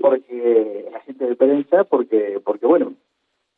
[0.00, 2.94] porque la gente de prensa porque porque bueno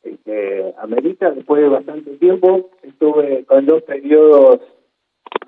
[0.03, 4.61] este, América después de bastante tiempo estuve con dos periodos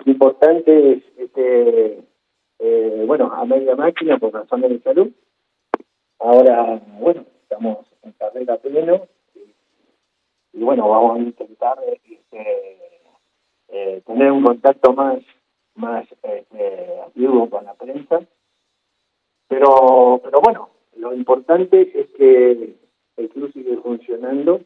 [0.04, 2.04] importantes este
[2.58, 5.10] eh, bueno a media máquina por razones de salud.
[6.18, 9.06] Ahora bueno estamos en carrera pleno
[10.52, 12.78] y, bueno vamos a intentar este,
[13.68, 15.18] eh, tener un contacto más
[15.76, 18.20] más este, activo con la prensa
[19.48, 22.74] pero, pero bueno, lo importante es que
[23.16, 24.60] el club sigue funcionando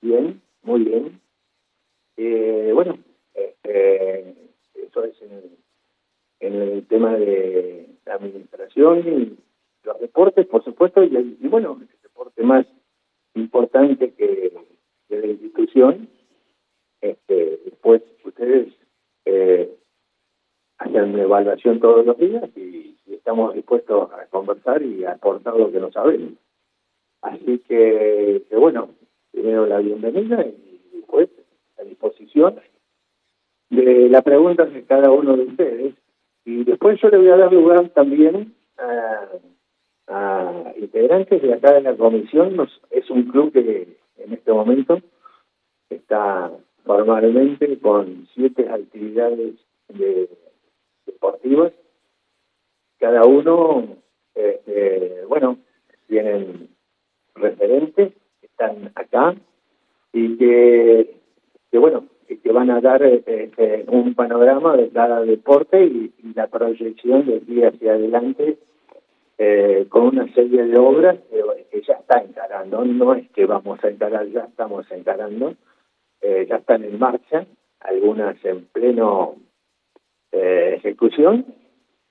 [0.00, 1.20] bien, muy bien.
[2.16, 2.98] Eh, bueno,
[3.34, 4.34] este,
[4.74, 5.56] eso es en,
[6.40, 9.36] el tema de la administración y
[9.84, 11.08] los deportes, por supuesto, y,
[11.48, 12.66] bueno, el deporte más
[13.34, 14.52] importante que,
[15.08, 16.08] de la institución.
[17.00, 18.72] Este, después ustedes
[19.24, 19.76] eh,
[20.78, 25.70] hacen una evaluación todos los días y estamos dispuestos a conversar y a aportar lo
[25.70, 26.32] que no sabemos.
[27.22, 28.90] Así que, bueno,
[29.32, 31.28] primero la bienvenida y después
[31.78, 32.60] a disposición
[33.70, 35.94] de la pregunta de cada uno de ustedes.
[36.44, 39.28] Y después yo le voy a dar lugar también a,
[40.06, 42.54] a integrantes de acá de la comisión.
[42.56, 45.00] Nos, es un club que en este momento
[45.90, 46.52] está
[46.84, 49.54] formalmente con siete actividades
[49.88, 50.28] de,
[51.06, 51.72] deportivas
[52.98, 53.96] cada uno,
[54.34, 55.58] este, bueno,
[56.08, 56.68] tienen
[57.34, 59.34] referentes que están acá
[60.12, 61.16] y que,
[61.70, 67.24] que bueno, que van a dar este, un panorama de cada deporte y, la proyección
[67.26, 68.58] de aquí hacia adelante
[69.38, 71.16] eh, con una serie de obras
[71.70, 75.54] que, ya está encarando, no es que vamos a encarar, ya estamos encarando,
[76.20, 77.46] eh, ya están en marcha,
[77.80, 79.36] algunas en pleno
[80.32, 81.46] eh, ejecución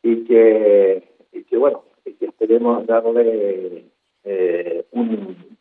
[0.01, 3.85] y que, y que bueno, y que esperemos darle
[4.23, 5.57] eh, un,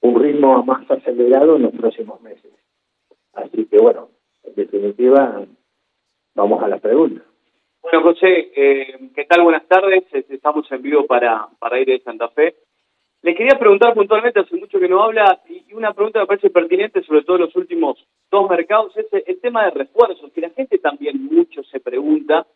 [0.00, 2.52] un ritmo más acelerado en los próximos meses.
[3.32, 4.10] Así que bueno,
[4.44, 5.44] en definitiva,
[6.34, 7.22] vamos a la pregunta.
[7.82, 9.42] Bueno, José, eh, ¿qué tal?
[9.42, 10.04] Buenas tardes.
[10.12, 12.54] Estamos en vivo para, para ir de Santa Fe.
[13.24, 17.02] Le quería preguntar puntualmente, hace mucho que no habla, y una pregunta me parece pertinente,
[17.02, 17.96] sobre todo en los últimos
[18.30, 22.46] dos mercados, es el tema de refuerzos, que la gente también mucho se pregunta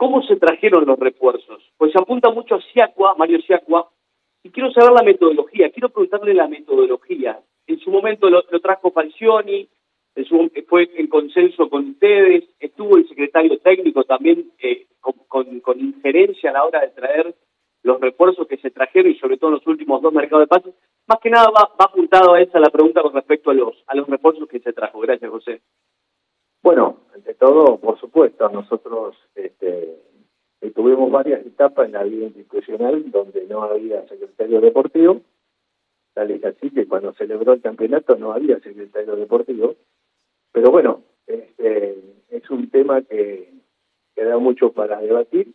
[0.00, 1.62] ¿Cómo se trajeron los refuerzos?
[1.76, 3.90] Pues se apunta mucho a Siacua, Mario Siacua,
[4.42, 7.38] y quiero saber la metodología, quiero preguntarle la metodología.
[7.66, 9.68] En su momento lo, trajo Falcioni,
[10.66, 14.86] fue en consenso con ustedes, estuvo el secretario técnico también eh,
[15.28, 17.34] con, injerencia a la hora de traer
[17.82, 20.74] los refuerzos que se trajeron y sobre todo en los últimos dos mercados de pases.
[21.06, 24.06] Más que nada va, apuntado a esa la pregunta con respecto a los, a los
[24.08, 25.00] refuerzos que se trajo.
[25.00, 25.60] Gracias, José.
[26.62, 29.96] Bueno, ante todo, por supuesto, nosotros este,
[30.74, 35.22] tuvimos varias etapas en la vida institucional donde no había secretario deportivo,
[36.12, 39.76] tal es así que cuando celebró el campeonato no había secretario deportivo,
[40.52, 41.98] pero bueno, este,
[42.28, 43.50] es un tema que,
[44.20, 45.54] queda mucho para debatir.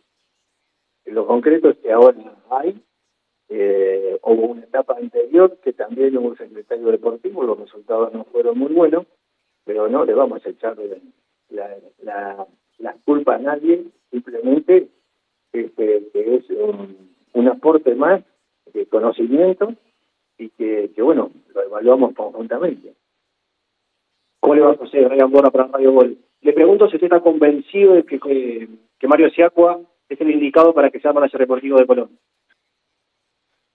[1.06, 2.18] Lo concreto es que ahora
[2.50, 2.80] hay,
[3.48, 8.58] eh, hubo una etapa anterior que también hubo un secretario deportivo, los resultados no fueron
[8.58, 9.06] muy buenos,
[9.64, 10.76] pero no le vamos a echar
[11.50, 12.46] la, la,
[12.78, 14.88] la culpa a nadie, simplemente
[15.52, 18.22] este, que es un, aporte más
[18.74, 19.74] de conocimiento
[20.36, 22.92] y que, que, bueno, lo evaluamos conjuntamente.
[24.40, 25.08] ¿Cómo le va, José?
[25.08, 26.18] Ryan Bona para Radio Gol.
[26.40, 30.90] Le pregunto si usted está convencido de que, que, Mario Siacua es el indicado para
[30.90, 32.10] que sea manager deportivo de Colón.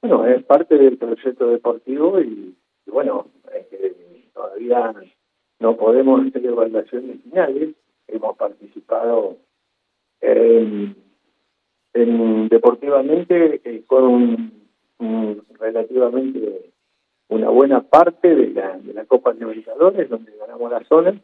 [0.01, 2.55] Bueno, es parte del proyecto deportivo y,
[2.87, 3.27] bueno,
[4.33, 4.93] todavía
[5.59, 7.75] no podemos hacer evaluaciones finales.
[8.07, 9.37] Hemos participado
[10.21, 10.95] en,
[12.49, 14.03] deportivamente eh, con
[14.99, 16.71] un, relativamente
[17.29, 21.21] una buena parte de la, de la Copa Libertadores, donde ganamos la zona.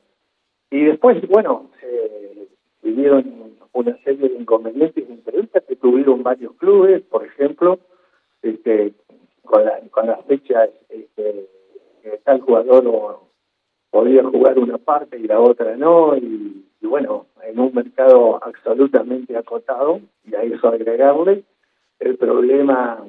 [0.69, 2.47] Y después, bueno, se
[2.84, 7.79] vivieron una serie de inconvenientes y entrevistas que tuvieron varios clubes, por ejemplo,
[8.41, 8.94] este,
[9.44, 11.47] con, la, con las fechas este,
[12.01, 13.19] que tal jugador
[13.89, 20.01] podía jugar una parte y la otra no, y, bueno, en un mercado absolutamente acotado,
[20.25, 21.44] y a eso agregarle
[22.00, 23.03] el problema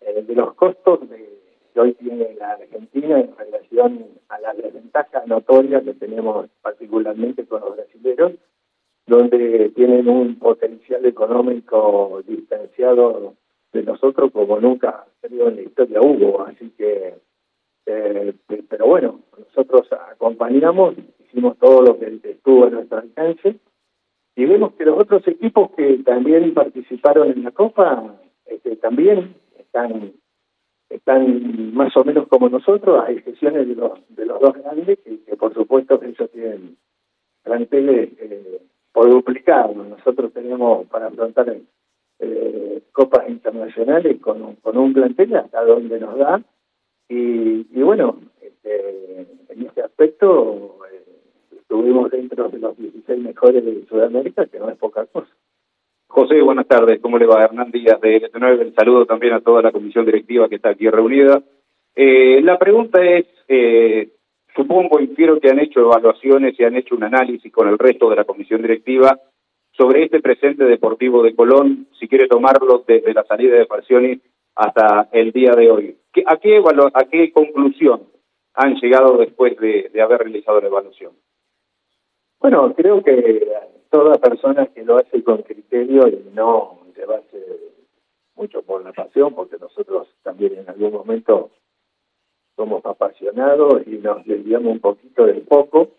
[0.00, 1.32] eh, de los costos de,
[1.72, 7.60] que hoy tiene la Argentina en relación a la desventaja notoria que tenemos particularmente con
[7.60, 8.32] los brasileños,
[9.06, 13.34] donde tienen un potencial económico distanciado
[13.72, 17.14] de nosotros como nunca creo en la historia hubo, así que
[17.86, 18.34] eh,
[18.68, 23.56] pero bueno, nosotros acompañamos, hicimos todo lo que estuvo a nuestro alcance
[24.36, 28.14] y vemos que los otros equipos que también participaron en la Copa
[28.46, 30.12] este, también están
[30.88, 35.20] están más o menos como nosotros, hay excepciones de los, de los dos grandes, que,
[35.24, 36.76] que por supuesto ellos tienen
[37.42, 38.60] planteles eh,
[38.92, 39.74] por duplicado.
[39.74, 41.56] Nosotros tenemos para afrontar
[42.18, 46.42] eh, copas internacionales con un, con un plantel hasta donde nos da.
[47.08, 51.04] Y, y bueno, este, en este aspecto eh,
[51.60, 55.30] estuvimos dentro de los 16 mejores de Sudamérica, que no es poca cosa.
[56.06, 57.00] José, buenas tardes.
[57.00, 57.42] ¿Cómo le va?
[57.42, 58.60] Hernán Díaz de LT9.
[58.60, 61.42] El saludo también a toda la comisión directiva que está aquí reunida.
[61.94, 64.10] Eh, la pregunta es, eh,
[64.54, 68.16] supongo, infiero que han hecho evaluaciones y han hecho un análisis con el resto de
[68.16, 69.18] la comisión directiva
[69.72, 74.20] sobre este presente deportivo de Colón, si quiere tomarlo desde la salida de Falcioni
[74.54, 75.96] hasta el día de hoy.
[76.26, 76.62] ¿A qué,
[76.94, 78.02] a qué conclusión
[78.54, 81.12] han llegado después de, de haber realizado la evaluación?
[82.38, 83.48] Bueno, creo que
[83.90, 87.38] toda persona que lo hace con criterio y no llevarse
[88.34, 91.50] mucho por la pasión, porque nosotros también en algún momento
[92.56, 95.90] somos apasionados y nos desviamos un poquito del poco.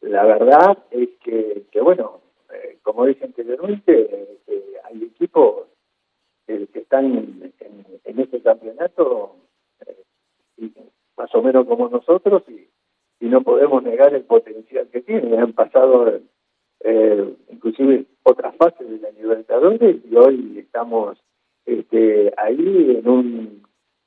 [0.00, 2.20] La verdad es que, que bueno,
[2.52, 4.08] eh, como dije anteriormente,
[4.46, 5.66] eh, hay equipos
[6.46, 7.52] que están en,
[8.04, 9.34] en, este campeonato
[9.84, 10.70] eh,
[11.16, 12.68] más o menos como nosotros y,
[13.18, 15.38] y no podemos negar el potencial que tienen.
[15.40, 16.20] Han pasado
[16.80, 21.18] eh, inclusive otras fases de la Libertadores y hoy estamos
[21.64, 23.65] este, ahí en un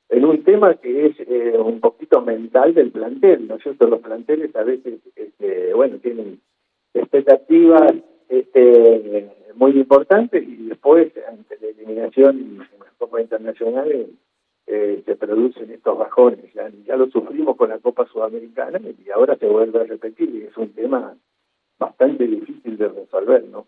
[0.10, 3.88] en un tema que es eh, un poquito mental del plantel, ¿no es cierto?
[3.88, 6.42] Los planteles a veces, este, bueno, tienen
[6.94, 7.94] expectativas
[8.28, 14.08] este, muy importantes y después, ante la eliminación en las copas internacionales,
[14.66, 16.54] eh, se producen estos bajones.
[16.54, 20.44] Ya, ya lo sufrimos con la Copa Sudamericana y ahora se vuelve a repetir y
[20.44, 21.16] es un tema
[21.78, 23.68] bastante difícil de resolver, ¿no?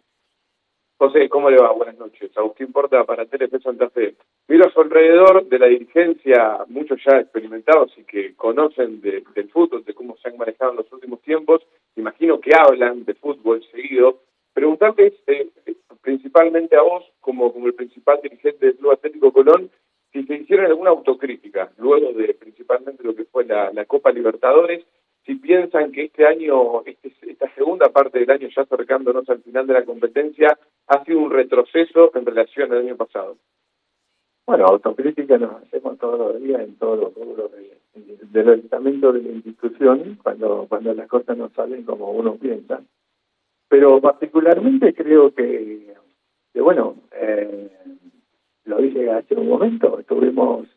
[1.01, 1.71] José, ¿cómo le va?
[1.71, 2.30] Buenas noches.
[2.38, 4.13] Agustín Porta para Telefe Santa Fe.
[4.48, 9.50] Miro a su alrededor de la dirigencia, muchos ya experimentados y que conocen de, del
[9.50, 11.63] fútbol, de cómo se han manejado en los últimos tiempos.
[11.95, 14.19] Imagino que hablan de fútbol seguido.
[14.53, 15.48] Preguntarte eh,
[16.03, 19.71] principalmente a vos, como, como el principal dirigente del Club Atlético Colón,
[20.13, 24.86] si se hicieron alguna autocrítica luego de principalmente lo que fue la, la Copa Libertadores
[25.25, 29.68] si piensan que este año, este, esta segunda parte del año, ya acercándonos al final
[29.68, 30.57] de la competencia,
[30.88, 33.38] ha sido un retroceso en relación al año pasado.
[34.45, 37.51] Bueno, autocrítica nos hacemos todos los días en todos los rubros
[37.94, 42.81] del estamento de la institución, cuando, cuando las cosas no salen como uno piensa.
[43.68, 45.94] Pero particularmente creo que,
[46.53, 47.69] que bueno, eh,
[48.65, 50.68] lo dije hace un momento, estuvimos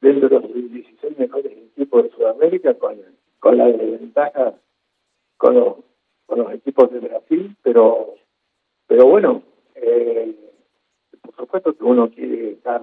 [0.00, 2.96] dentro de los 16 mejores equipos de Sudamérica con
[3.46, 4.54] con la desventaja
[5.36, 5.76] con los,
[6.26, 8.14] con los equipos de Brasil, pero
[8.88, 9.42] pero bueno,
[9.76, 10.34] eh,
[11.22, 12.82] por supuesto que uno quiere estar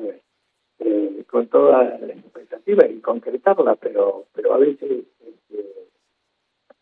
[0.80, 5.66] eh, con toda la expectativa y concretarla, pero pero a veces este,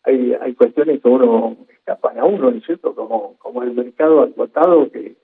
[0.04, 2.94] hay hay cuestiones que uno escapan a uno, ¿no es cierto?
[2.94, 5.16] Como como el mercado acotado que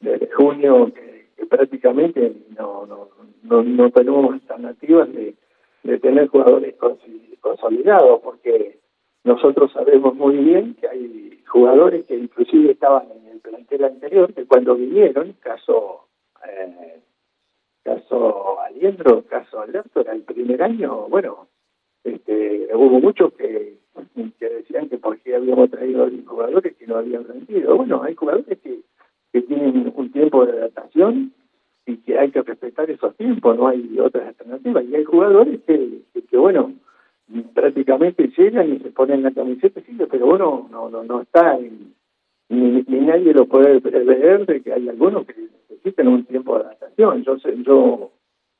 [0.00, 3.10] desde junio que, que prácticamente no, no
[3.42, 5.36] no no tenemos alternativas de
[5.82, 6.74] de tener jugadores
[7.40, 8.78] consolidados, porque
[9.24, 14.46] nosotros sabemos muy bien que hay jugadores que inclusive estaban en el plantel anterior, que
[14.46, 16.08] cuando vinieron, caso
[16.48, 17.00] eh,
[17.82, 21.48] caso Aliendro, caso Alberto, era el primer año, bueno,
[22.04, 23.78] este, hubo muchos que,
[24.38, 27.76] que decían que por qué habíamos traído jugadores que no habían rendido.
[27.76, 28.80] Bueno, hay jugadores que,
[29.32, 31.32] que tienen un tiempo de adaptación
[31.86, 34.84] y que hay que respetar esos tiempos, no hay otras alternativas.
[34.84, 36.72] Y hay jugadores que, que, bueno,
[37.54, 41.58] prácticamente llegan y se ponen la camiseta, pero bueno, no, no, no está,
[42.48, 45.34] ni, ni nadie lo puede prever de que hay algunos que
[45.70, 47.24] necesitan un tiempo de adaptación.
[47.24, 48.10] Yo, yo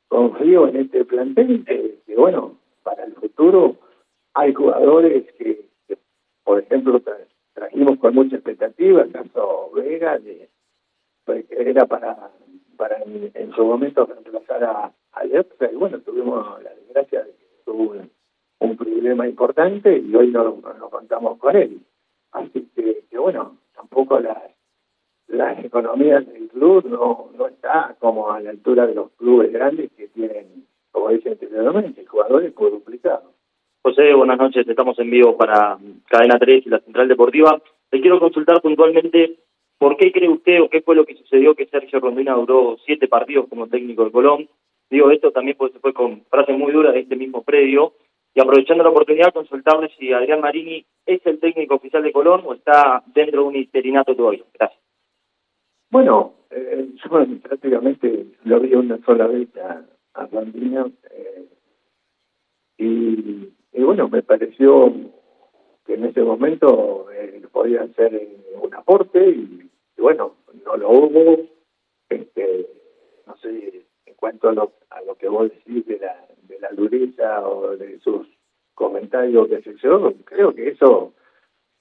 [0.08, 3.76] confío en este plantel que, que, bueno, para el futuro
[4.34, 5.98] hay jugadores que, que
[6.42, 7.00] por ejemplo,
[7.52, 10.48] trajimos con mucha expectativa, el caso Vega, de,
[11.24, 12.30] pues, era para
[12.76, 17.94] para en, su momento reemplazar a, a y bueno, tuvimos la desgracia de que tuvo
[18.58, 21.80] un, problema importante y hoy no, no, contamos con él.
[22.32, 24.38] Así que, bueno, tampoco las
[25.28, 29.90] las economías del club no, no está como a la altura de los clubes grandes
[29.96, 33.32] que tienen, como dicen anteriormente, jugadores por duplicado.
[33.82, 37.60] José, buenas noches, estamos en vivo para Cadena 3 y la Central Deportiva.
[37.90, 39.38] Te quiero consultar puntualmente
[39.82, 43.08] ¿Por qué cree usted o qué fue lo que sucedió que Sergio Rondina duró siete
[43.08, 44.48] partidos como técnico de Colón?
[44.88, 47.94] Digo esto también porque se fue con frases muy duras de este mismo predio.
[48.32, 52.54] Y aprovechando la oportunidad, consultarle si Adrián Marini es el técnico oficial de Colón o
[52.54, 54.44] está dentro de un interinato todavía.
[54.56, 54.80] Gracias.
[55.90, 59.82] Bueno, eh, yo prácticamente lo vi una sola vez a,
[60.14, 60.28] a
[61.10, 61.44] eh,
[62.78, 64.94] y, y, bueno, me pareció
[65.84, 68.28] que en ese momento eh, podía hacer
[68.62, 69.71] un aporte y,
[70.02, 70.34] bueno,
[70.66, 71.48] no lo hubo.
[72.08, 72.66] Este,
[73.26, 76.70] no sé, en cuanto a lo, a lo que vos decís de la, de la
[76.72, 78.26] dureza o de sus
[78.74, 81.14] comentarios que se hizo, creo que eso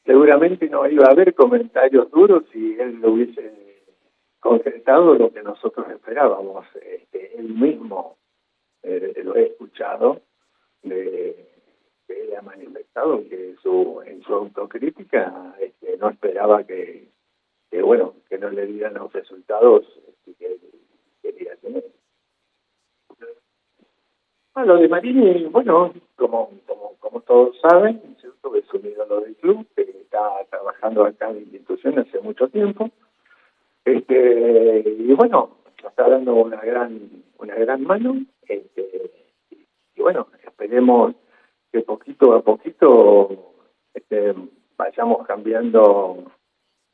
[0.06, 3.84] seguramente no iba a haber comentarios duros si él lo hubiese
[4.40, 6.66] concretado lo que nosotros esperábamos.
[6.76, 8.18] Este, él mismo
[8.84, 10.22] eh, lo he escuchado,
[10.84, 11.50] de,
[12.08, 17.10] él ha manifestado que su, en su autocrítica este, no esperaba que,
[17.72, 20.60] que, bueno, que no le dieran los resultados este, que
[21.22, 21.86] quería tener.
[24.54, 28.54] Bueno, lo de Marini, bueno, como, como, como todos saben, ¿cierto?
[28.56, 32.90] es un ídolo del club, que está trabajando acá en la institución hace mucho tiempo.
[33.86, 38.26] Este, y bueno, está dando una gran, una gran mano.
[38.46, 39.12] Este,
[39.96, 41.16] y bueno, esperemos
[41.72, 43.54] que poquito a poquito
[43.94, 44.36] este,
[44.78, 46.26] vayamos cambiando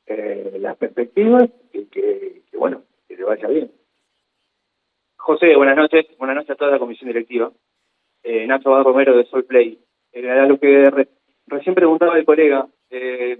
[0.08, 3.72] eh, las perspectivas y que, bueno, que le vaya bien.
[5.18, 6.06] José, buenas noches.
[6.18, 7.52] Buenas noches a toda la comisión directiva.
[8.24, 9.78] Eh, Nacho Romero de Sol Play.
[10.14, 10.90] Eh, a lo que
[11.48, 13.38] recién preguntaba el colega, eh,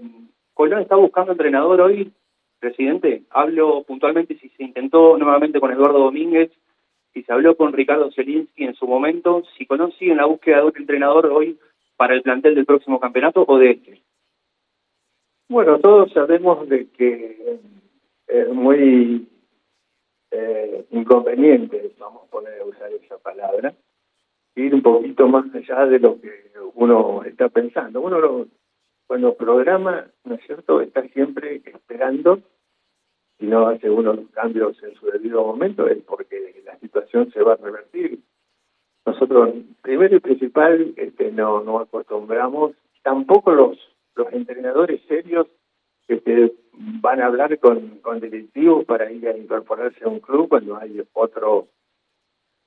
[0.54, 2.12] ¿Colón está buscando entrenador hoy,
[2.58, 3.22] presidente?
[3.30, 6.50] Hablo puntualmente si se intentó nuevamente con Eduardo Domínguez,
[7.14, 10.58] si se habló con Ricardo Zelinsky en su momento, si Colón sigue en la búsqueda
[10.58, 11.58] de un entrenador hoy
[11.96, 14.02] para el plantel del próximo campeonato o de este.
[15.50, 17.58] Bueno, todos sabemos de que
[18.26, 19.26] es muy
[20.30, 23.72] eh, inconveniente, vamos a poner a usar esa palabra,
[24.56, 28.02] ir un poquito más allá de lo que uno está pensando.
[28.02, 28.46] Uno
[29.06, 32.40] cuando programa, ¿no es cierto?, está siempre esperando,
[33.38, 37.42] si no hace uno los cambios en su debido momento, es porque la situación se
[37.42, 38.18] va a revertir.
[39.06, 43.78] Nosotros, primero y principal, este, no, no acostumbramos, tampoco los,
[44.18, 45.46] los entrenadores serios
[46.06, 46.52] que
[47.00, 51.68] van a hablar con, directivos para ir a incorporarse a un club cuando hay otro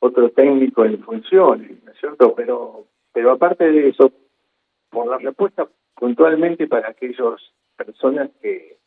[0.03, 2.33] otro técnico en funciones, ¿no es cierto?
[2.35, 4.11] Pero pero aparte de eso,
[4.89, 7.41] por la respuesta puntualmente para aquellas
[7.75, 8.77] personas que,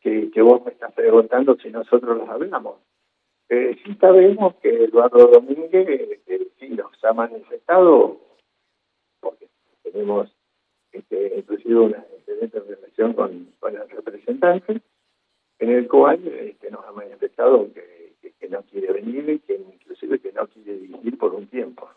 [0.00, 2.78] que, vos me estás preguntando si nosotros los hablamos.
[3.48, 8.20] Eh, sí sabemos que Eduardo Domínguez eh, sí nos ha manifestado,
[9.20, 9.48] porque
[9.82, 10.32] tenemos
[10.92, 14.80] este, inclusive una excelente relación con, con el representante,
[15.58, 17.90] en el cual este, nos ha manifestado que,
[18.48, 21.88] no quiere venir y que inclusive que no quiere dirigir por un tiempo.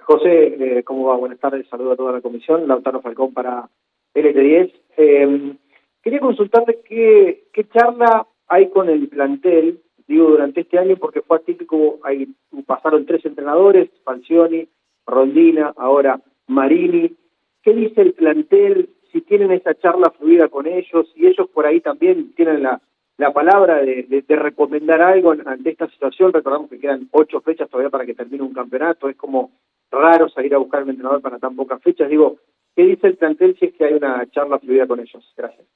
[0.00, 1.16] José, eh, ¿cómo va?
[1.16, 3.68] Buenas tardes, saludo a toda la comisión, Lautaro Falcón para
[4.14, 4.72] LT10.
[4.96, 5.56] Eh,
[6.02, 11.36] quería consultarte qué, qué charla hay con el plantel, digo, durante este año, porque fue
[11.36, 12.28] atípico, hay,
[12.64, 14.66] pasaron tres entrenadores, Falcioni,
[15.06, 17.14] Rondina, ahora Marini,
[17.64, 18.90] ¿Qué dice el plantel?
[19.10, 22.82] Si tienen esa charla fluida con ellos, y ellos por ahí también tienen la,
[23.16, 26.32] la palabra de, de, recomendar algo ante esta situación.
[26.32, 29.08] Recordamos que quedan ocho fechas todavía para que termine un campeonato.
[29.08, 29.52] Es como
[29.90, 32.10] raro salir a buscar un entrenador para tan pocas fechas.
[32.10, 32.36] Digo,
[32.76, 35.32] ¿qué dice el plantel si es que hay una charla fluida con ellos?
[35.34, 35.66] Gracias.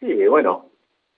[0.00, 0.70] Sí, bueno,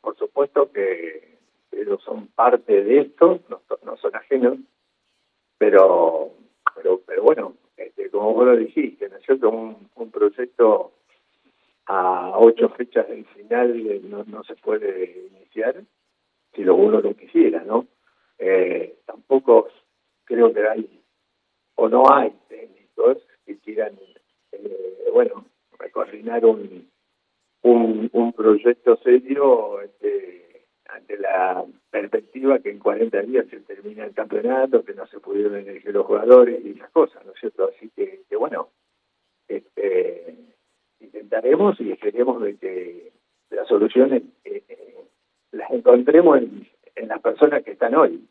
[0.03, 1.39] por supuesto que
[1.71, 4.59] ellos son parte de esto, no, no son ajenos,
[5.57, 6.33] pero,
[6.75, 9.51] pero, pero bueno, este, como vos lo dijiste, ¿no es cierto?
[9.51, 10.93] Un, un proyecto
[11.87, 15.83] a ocho fechas del final eh, no, no se puede iniciar
[16.55, 17.87] si lo uno lo quisiera, ¿no?
[18.39, 19.69] Eh, tampoco
[20.25, 21.01] creo que hay
[21.77, 23.99] o no hay técnicos que quieran,
[24.53, 25.47] eh, bueno,
[25.93, 26.89] coordinar un,
[27.63, 30.42] un, un proyecto serio este,
[30.93, 35.57] ante la perspectiva que en 40 días se termina el campeonato, que no se pudieron
[35.57, 37.71] elegir los jugadores y esas cosas, ¿no es cierto?
[37.75, 38.69] Así que, que bueno,
[39.49, 40.35] este,
[41.01, 43.13] intentaremos y esperemos de que
[43.51, 45.05] las soluciones eh, eh,
[45.53, 48.27] las encontremos en, en las personas que están hoy.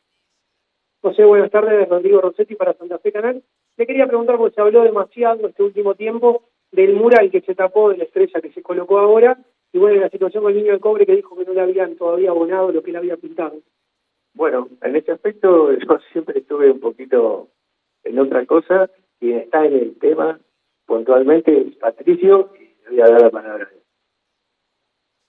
[1.02, 1.90] José, buenas tardes.
[1.90, 3.42] Rodrigo Rossetti para Santa Fe Canal.
[3.76, 7.90] Le quería preguntar, porque se habló demasiado este último tiempo del mural que se tapó
[7.90, 9.38] de la estrella que se colocó ahora
[9.74, 11.96] y bueno, la situación con el niño de cobre que dijo que no le habían
[11.96, 13.58] todavía abonado lo que él había pintado.
[14.34, 17.48] Bueno, en ese aspecto yo siempre estuve un poquito
[18.04, 18.90] en otra cosa.
[19.20, 20.40] Quien está en el tema
[20.86, 23.70] puntualmente es Patricio y le voy a dar la palabra.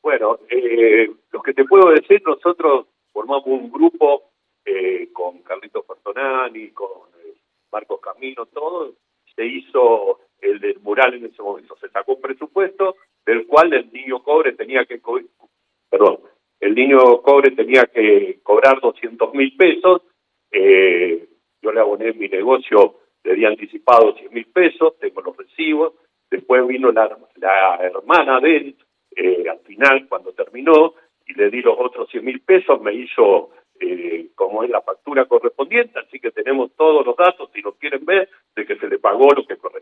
[0.03, 4.33] Bueno, eh, lo que te puedo decir, nosotros formamos un grupo
[4.65, 7.35] eh, con Carlitos Personani, con eh,
[7.71, 8.95] Marcos Camino, todo.
[9.37, 11.77] Se hizo el del mural en ese momento.
[11.77, 15.01] Se sacó un presupuesto del cual el niño cobre tenía que,
[15.91, 16.21] perdón,
[16.61, 20.03] el niño cobre tenía que cobrar 200 mil pesos,
[20.51, 21.29] eh,
[21.61, 25.95] yo le aboné mi negocio, le di anticipado 100 mil pesos, tengo los recibos,
[26.31, 28.77] después vino la, la hermana de él,
[29.15, 30.95] eh, al final cuando terminó,
[31.27, 33.51] y le di los otros 100 mil pesos, me hizo
[33.81, 38.05] eh, como es la factura correspondiente, así que tenemos todos los datos, si lo quieren
[38.05, 39.82] ver, de que se le pagó lo que correspondía.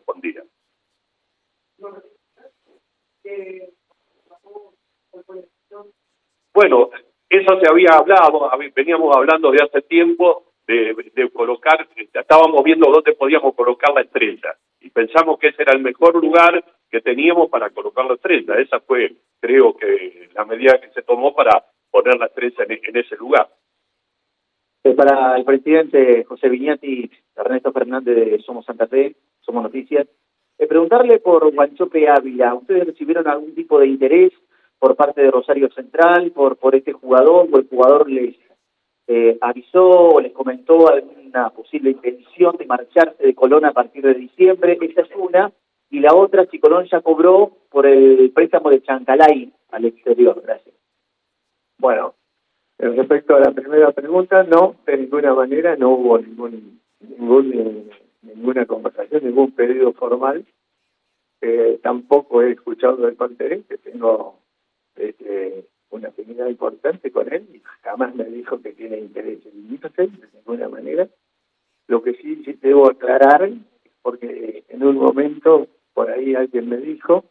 [6.53, 6.91] Bueno,
[7.29, 13.55] eso se había hablado, veníamos hablando de hace tiempo de, colocar, estábamos viendo dónde podíamos
[13.55, 18.05] colocar la estrella y pensamos que ese era el mejor lugar que teníamos para colocar
[18.05, 18.55] la estrella.
[18.59, 23.17] Esa fue, creo que, la medida que se tomó para poner la estrella en, ese
[23.17, 23.49] lugar.
[24.85, 30.07] Eh, para el presidente José Viñati, Ernesto Fernández de Somos Santa Fe, Somos Noticias,
[30.61, 34.31] eh, preguntarle por Guanchope Ávila, ¿ustedes recibieron algún tipo de interés
[34.79, 38.37] por parte de Rosario Central por, por este jugador o el jugador les
[39.07, 44.13] eh, avisó o les comentó alguna posible intención de marcharse de Colón a partir de
[44.13, 44.77] diciembre?
[44.83, 45.51] Esa es una.
[45.89, 50.43] Y la otra, si Colón ya cobró por el préstamo de Chancalay al exterior.
[50.45, 50.75] Gracias.
[51.79, 52.17] Bueno,
[52.79, 57.91] respecto a la primera pregunta, no, de ninguna manera no hubo ningún, ningún
[58.23, 60.45] ninguna conversación, ningún pedido formal.
[61.41, 64.39] Eh, tampoco he escuchado del parte que tengo
[64.97, 70.07] este, una afinidad importante con él y jamás me dijo que tiene interés en irse
[70.07, 71.09] de ninguna manera.
[71.87, 73.51] Lo que sí, sí debo aclarar,
[74.03, 77.25] porque en un momento por ahí alguien me dijo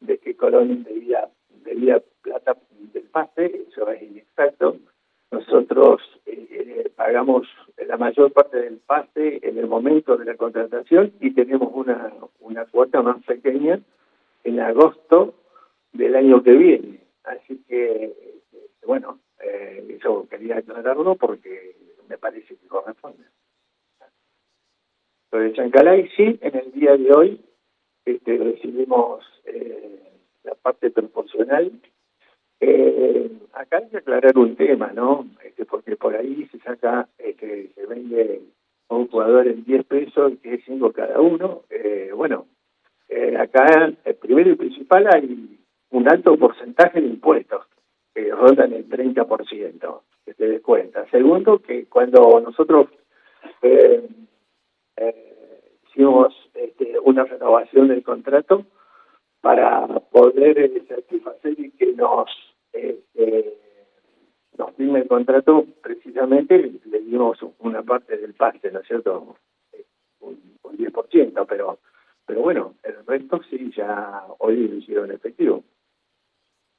[0.00, 1.28] de que Colón debía,
[1.64, 2.56] debía plata
[2.92, 4.76] del pase, eso es inexacto.
[5.30, 7.46] Nosotros eh, eh, pagamos
[7.86, 12.64] la mayor parte del pase en el momento de la contratación y tenemos una, una
[12.66, 13.80] cuota más pequeña
[14.44, 15.34] en agosto
[15.92, 17.00] del año que viene.
[17.24, 21.76] Así que, este, bueno, eh, eso quería aclararlo porque
[22.08, 23.24] me parece que corresponde.
[25.32, 27.40] Lo de Chancalay, sí, en el día de hoy
[28.04, 30.00] este, recibimos eh,
[30.42, 31.70] la parte proporcional.
[32.60, 35.26] Eh, acá hay que aclarar un tema, ¿no?
[35.42, 38.42] Este, porque por ahí se saca, este, se vende
[38.88, 41.62] a un jugador en 10 pesos, que es 5 cada uno.
[41.70, 42.46] Eh, bueno,
[43.08, 45.58] eh, acá, el primero y principal, hay
[45.90, 47.66] un alto porcentaje de impuestos
[48.14, 51.06] que rondan el 30%, que te des cuenta.
[51.10, 52.88] Segundo, que cuando nosotros
[53.62, 54.06] eh,
[54.96, 58.66] eh, hicimos este, una renovación del contrato
[59.40, 62.28] para poder eh, satisfacer y que nos
[62.72, 63.54] este,
[64.58, 69.36] nos firme el contrato, precisamente le, dimos una parte del pase, ¿no es cierto?
[70.20, 71.78] Un, un 10%, pero
[72.30, 75.64] pero bueno, el resto sí, ya hoy lo hicieron efectivo.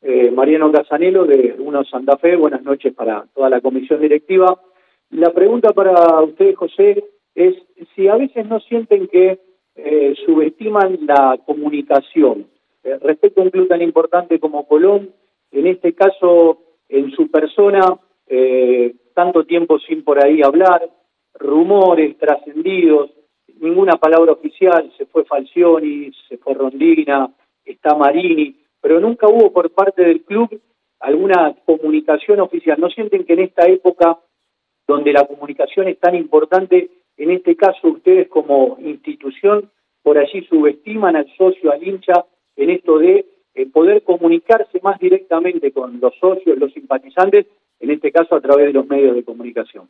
[0.02, 4.62] Eh, Mariano Casanelo de Uno Santa Fe, buenas noches para toda la comisión directiva.
[5.10, 7.04] La pregunta para usted, José,
[7.36, 7.56] es
[7.94, 9.42] si a veces no sienten que
[9.76, 12.48] eh, subestiman la comunicación
[12.86, 15.10] eh, respecto a un club tan importante como Colón,
[15.52, 18.00] en este caso en su persona,
[19.14, 20.90] tanto tiempo sin por ahí hablar,
[21.34, 23.12] rumores trascendidos,
[23.60, 27.30] ninguna palabra oficial, se fue Falcioni, se fue Rondina,
[27.64, 30.50] está Marini, pero nunca hubo por parte del club
[31.00, 32.80] alguna comunicación oficial.
[32.80, 34.18] ¿No sienten que en esta época
[34.88, 39.70] donde la comunicación es tan importante, en este caso ustedes como institución
[40.04, 45.72] por allí subestiman al socio, al hincha, en esto de eh, poder comunicarse más directamente
[45.72, 47.48] con los socios, los simpatizantes,
[47.80, 49.90] en este caso a través de los medios de comunicación?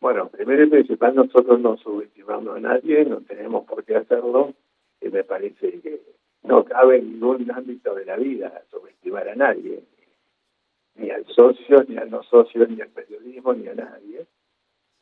[0.00, 4.54] Bueno, primero y principal, nosotros no subestimamos a nadie, no tenemos por qué hacerlo,
[5.00, 6.00] y me parece que
[6.42, 9.82] no cabe en ningún ámbito de la vida subestimar a nadie,
[10.94, 14.26] ni al socio, ni a los socios, ni al periodismo, ni a nadie.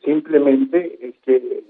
[0.04, 1.62] Simplemente es que,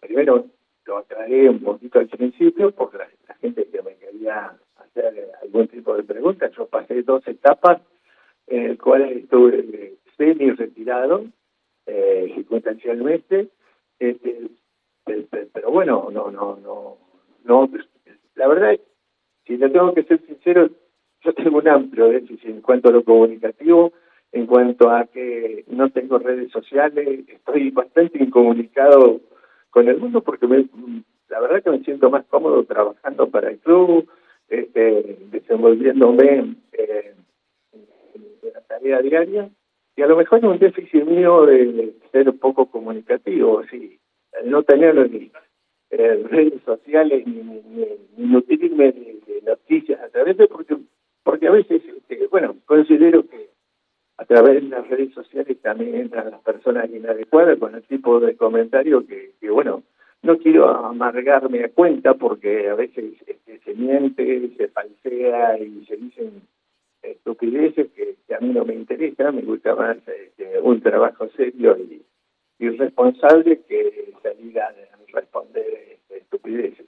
[0.00, 0.46] primero,
[0.86, 5.96] lo aclaré un poquito al principio, porque la, gente que me quería hacer algún tipo
[5.96, 7.80] de pregunta, yo pasé dos etapas
[8.46, 11.24] en las cuales estuve semi retirado,
[11.86, 13.48] eh, circunstancialmente,
[13.98, 14.50] este,
[15.52, 16.98] pero bueno, no, no, no,
[17.44, 17.70] no,
[18.34, 18.78] la verdad
[19.46, 20.68] si le tengo que ser sincero,
[21.22, 23.92] yo tengo un amplio déficit en cuanto a lo comunicativo,
[24.32, 29.20] en cuanto a que no tengo redes sociales, estoy bastante incomunicado
[29.70, 30.66] con el mundo porque me,
[31.28, 34.08] la verdad que me siento más cómodo trabajando para el club,
[34.48, 37.14] este, desenvolviéndome eh,
[37.72, 39.50] en, la tarea diaria,
[39.96, 43.98] y a lo mejor es un déficit mío de, ser poco comunicativo, sí,
[44.44, 45.30] no tener ni
[45.90, 50.76] eh, redes sociales ni, ni, ni nutrirme de, noticias a través de porque
[51.22, 53.48] porque a veces este, bueno considero que
[54.16, 58.36] a través de las redes sociales también entran las personas inadecuadas con el tipo de
[58.36, 59.84] comentario que, que bueno,
[60.22, 65.96] no quiero amargarme a cuenta porque a veces este, se miente, se falsea y se
[65.96, 66.42] dicen
[67.02, 72.02] estupideces que, a mí no me interesa, me gusta más este, un trabajo serio y,
[72.58, 74.72] y responsable que salir a
[75.12, 76.86] responder este, estupideces.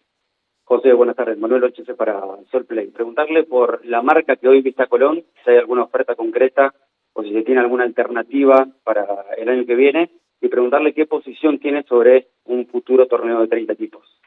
[0.65, 1.39] José, buenas tardes.
[1.39, 2.89] Manuel Ochese para Solplay.
[2.89, 6.75] Preguntarle por la marca que hoy vista Colón, si hay alguna oferta concreta
[7.15, 10.11] o si se tiene alguna alternativa para el año que viene,
[10.41, 14.18] y preguntarle qué posición tiene sobre un futuro torneo de 30 equipos.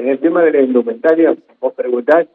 [0.00, 2.26] En el tema de la indumentaria, vos preguntás,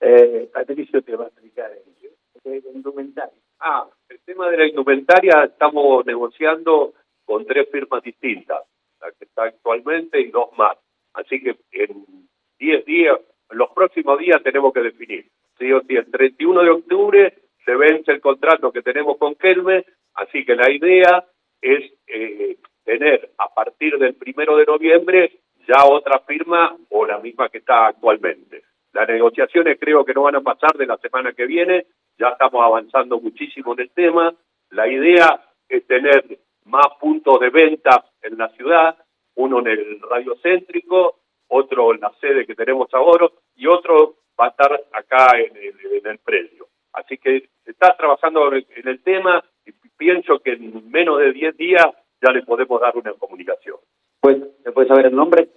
[0.00, 2.12] eh, Patricio te va a explicar ello.
[2.44, 3.38] La indumentaria.
[3.58, 6.94] Ah, el tema de la indumentaria estamos negociando
[7.26, 8.60] con tres firmas distintas,
[9.02, 10.78] la que está actualmente y dos más.
[11.12, 12.26] Así que en
[12.58, 13.18] 10 días,
[13.50, 15.26] en los próximos días tenemos que definir.
[15.58, 17.34] Sí o sí, el 31 de octubre
[17.66, 21.26] se vence el contrato que tenemos con Kelme, así que la idea
[21.60, 27.48] es eh, tener a partir del primero de noviembre ya otra firma o la misma
[27.48, 28.64] que está actualmente.
[28.92, 31.86] Las negociaciones creo que no van a pasar de la semana que viene,
[32.18, 34.34] ya estamos avanzando muchísimo en el tema.
[34.70, 36.24] La idea es tener
[36.64, 38.96] más puntos de venta en la ciudad,
[39.36, 44.46] uno en el radio céntrico, otro en la sede que tenemos ahora y otro va
[44.46, 46.66] a estar acá en el, predio.
[46.92, 51.56] Así que se está trabajando en el tema y pienso que en menos de 10
[51.56, 51.86] días
[52.20, 53.76] ya le podemos dar una comunicación.
[54.20, 55.48] Pues, ¿Se puede saber el nombre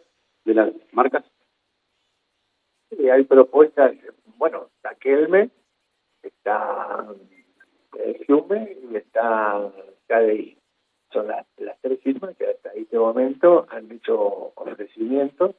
[0.45, 1.23] de las marcas?
[2.89, 3.93] Sí, hay propuestas,
[4.37, 5.49] bueno, está Kelme,
[6.21, 7.05] está
[7.99, 9.69] eh, Hume y está
[10.07, 10.57] KDI.
[11.11, 15.55] Son las, las tres firmas que hasta este momento han hecho ofrecimientos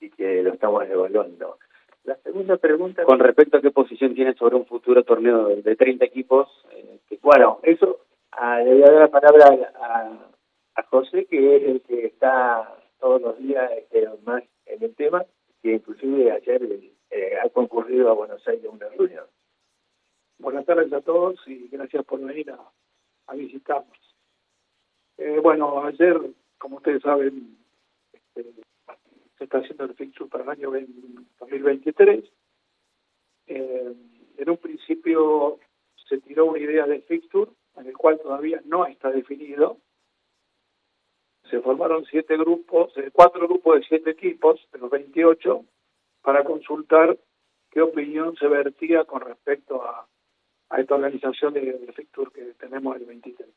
[0.00, 1.58] y que lo estamos evaluando.
[2.02, 3.04] La segunda pregunta...
[3.04, 5.02] Con respecto a qué posición tiene sobre un futuro
[5.34, 6.48] torneo de 30 equipos.
[6.72, 8.00] Eh, bueno, eso
[8.64, 10.10] le voy a dar la palabra a,
[10.76, 15.24] a José, que es el que está todos los días este, más en el tema,
[15.62, 16.62] que inclusive ayer
[17.10, 19.26] eh, ha concurrido a Buenos Aires una reunión.
[20.38, 22.58] Buenas tardes a todos y gracias por venir a,
[23.26, 23.98] a visitarnos.
[25.16, 26.18] Eh, bueno, ayer,
[26.58, 27.56] como ustedes saben,
[28.12, 28.50] este,
[29.38, 30.72] se está haciendo el fixture para el año
[31.38, 32.24] 2023.
[33.46, 33.94] Eh,
[34.36, 35.58] en un principio
[36.08, 39.78] se tiró una idea de fixture, en el cual todavía no está definido.
[41.50, 45.64] Se formaron siete grupos, eh, cuatro grupos de siete equipos, de los 28,
[46.22, 47.16] para consultar
[47.70, 50.06] qué opinión se vertía con respecto a,
[50.78, 53.48] esta organización de, de fixture que tenemos el 23.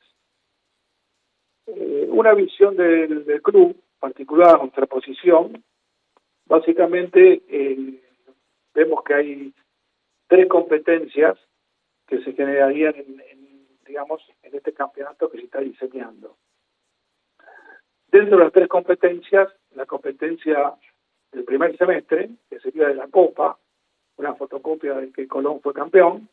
[1.67, 5.63] Eh, una visión del, del club particular, nuestra posición,
[6.45, 8.01] básicamente eh,
[8.73, 9.53] vemos que hay
[10.27, 11.37] tres competencias
[12.05, 16.37] que se generarían en, digamos en este campeonato que se está diseñando.
[18.09, 20.73] Dentro de las tres competencias, la competencia
[21.31, 23.57] del primer semestre, que sería de la Copa,
[24.17, 26.29] una fotocopia de que Colón fue campeón,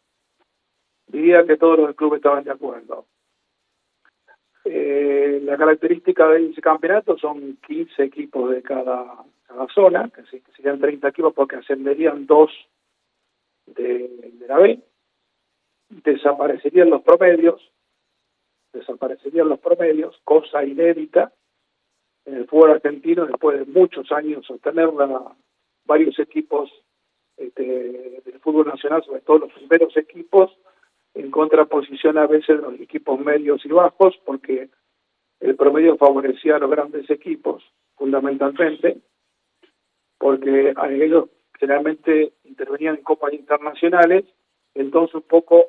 [1.06, 3.06] diría que todos los clubes estaban de acuerdo.
[4.64, 10.22] Eh, la característica de ese campeonato son 15 equipos de cada, cada zona, que,
[10.56, 12.50] serían 30 equipos porque ascenderían dos
[13.66, 14.80] de, la B,
[15.88, 17.72] desaparecerían los promedios,
[18.72, 21.32] desaparecerían los promedios, cosa inédita
[22.24, 25.36] en el fútbol argentino después de muchos años sostenerla
[25.84, 26.70] varios equipos
[27.36, 30.56] este, del fútbol nacional, sobre todo los primeros equipos,
[31.14, 34.68] en contraposición a veces de los equipos medios y bajos, porque
[35.40, 37.62] el promedio favorecía a los grandes equipos,
[37.96, 38.98] fundamentalmente,
[40.18, 44.24] porque ellos generalmente intervenían en copas internacionales,
[44.74, 45.66] entonces un poco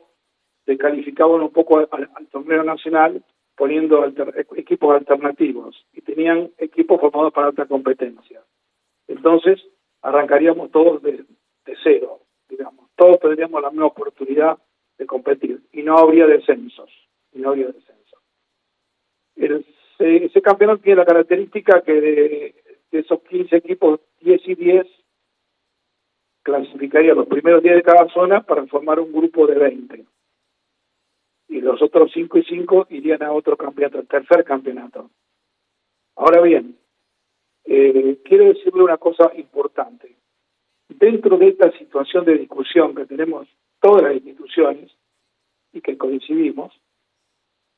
[0.66, 3.24] se calificaban un poco al, al torneo nacional
[3.56, 8.42] poniendo alter, equipos alternativos y tenían equipos formados para alta competencia.
[9.08, 9.64] Entonces
[10.02, 11.26] arrancaríamos todos de,
[11.84, 14.58] cero, digamos, todos tendríamos la misma oportunidad
[14.98, 16.90] de competir y no habría descensos
[17.34, 17.96] no habría descensos
[19.36, 19.66] el,
[20.00, 22.56] ese campeonato tiene la característica que de,
[22.92, 24.88] de, esos 15 equipos 10 y 10
[26.46, 30.06] clasificaría los primeros 10 de cada zona para formar un grupo de 20
[31.48, 35.10] y los otros 5 y 5 irían a otro campeonato, el tercer campeonato.
[36.16, 36.78] Ahora bien
[37.66, 40.16] eh, quiero decirle una cosa importante.
[40.88, 43.48] Dentro de esta situación de discusión que tenemos
[43.82, 44.92] todas las instituciones
[45.74, 46.80] y que coincidimos,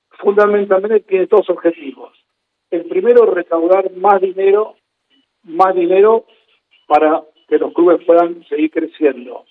[0.10, 2.12] fundamentalmente tiene dos objetivos.
[2.70, 4.76] El primero, recaudar más dinero,
[5.44, 6.26] más dinero
[6.86, 9.46] para que los clubes puedan seguir creciendo.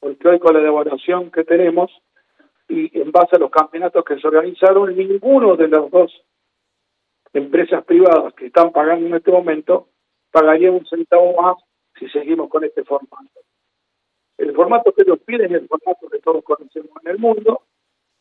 [0.00, 1.90] Porque hoy con la devaluación que tenemos,
[2.68, 6.12] y en base a los campeonatos que se organizaron, ninguno de las dos
[7.32, 9.88] empresas privadas que están pagando en este momento
[10.30, 11.56] pagaría un centavo más
[11.98, 13.40] si seguimos con este formato.
[14.36, 17.62] El formato que ellos piden es el formato que todos conocemos en el mundo,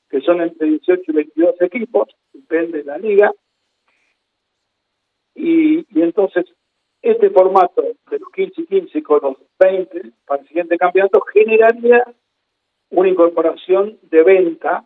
[0.09, 3.31] que son entre 18 y 22 equipos, depende de la liga.
[5.35, 6.45] Y entonces,
[7.01, 12.03] este formato de los 15 y 15 con los 20 para el siguiente campeonato generaría
[12.89, 14.85] una incorporación de venta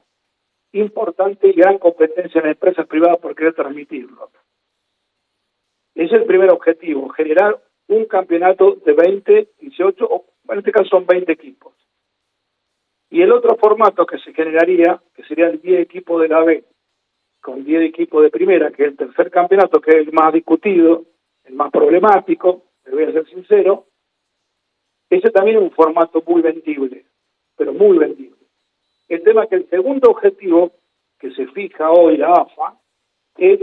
[0.73, 4.29] importante y gran competencia en empresas privadas por querer transmitirlo.
[5.95, 11.05] Es el primer objetivo, generar un campeonato de 20, 18, o en este caso son
[11.05, 11.73] 20 equipos.
[13.09, 16.63] Y el otro formato que se generaría, que sería el 10 equipos de la B,
[17.41, 21.03] con 10 equipos de primera, que es el tercer campeonato, que es el más discutido,
[21.45, 23.85] el más problemático, te voy a ser sincero,
[25.09, 27.05] ese también es un formato muy vendible,
[27.57, 28.37] pero muy vendible.
[29.09, 30.71] El tema es que el segundo objetivo
[31.19, 32.79] que se fija hoy la AFA
[33.37, 33.59] es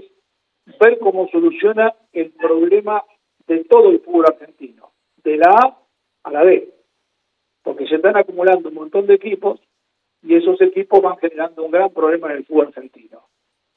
[0.78, 3.02] ver cómo soluciona el problema
[3.46, 4.92] de todo el fútbol argentino,
[5.24, 5.78] de la A
[6.24, 6.68] a la D,
[7.62, 9.60] porque se están acumulando un montón de equipos
[10.22, 13.22] y esos equipos van generando un gran problema en el fútbol argentino.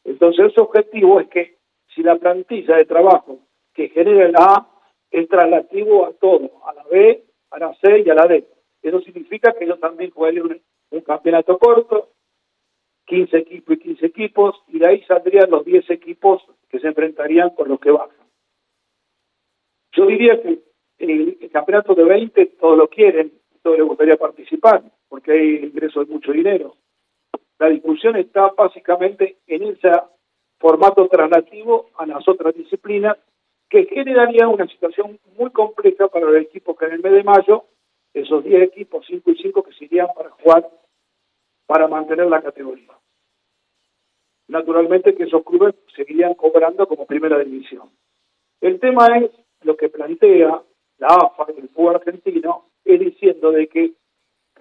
[0.04, 1.58] Entonces, ese objetivo es que
[1.96, 3.40] si la plantilla de trabajo
[3.74, 4.68] que genera la A
[5.10, 8.48] es traslativo a todo, a la B, a la C y a la D.
[8.82, 12.10] Eso significa que ellos también jugarían un campeonato corto,
[13.06, 17.52] 15 equipos y 15 equipos, y de ahí saldrían los 10 equipos que se enfrentarían
[17.52, 18.16] con los que bajan.
[19.92, 20.60] Yo diría que
[21.00, 26.14] el, campeonato de 20 todos lo quieren, todos les gustaría participar, porque hay ingresos de
[26.14, 26.78] mucho dinero.
[27.60, 29.92] La discusión está básicamente en ese
[30.58, 33.18] formato traslativo a las otras disciplinas,
[33.72, 37.64] que generaría una situación muy compleja para los equipos que en el mes de mayo,
[38.14, 40.70] esos 10 equipos, 5 y 5, que se irían para jugar
[41.66, 42.92] para mantener la categoría.
[44.50, 47.90] Naturalmente que esos clubes seguirían cobrando como primera división.
[48.60, 49.32] El tema es
[49.62, 50.62] lo que plantea
[50.98, 53.94] la AFA, el fútbol argentino, es diciendo de que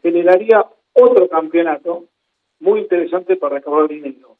[0.01, 2.05] generaría otro campeonato
[2.61, 4.37] muy interesante para recaudar dinero,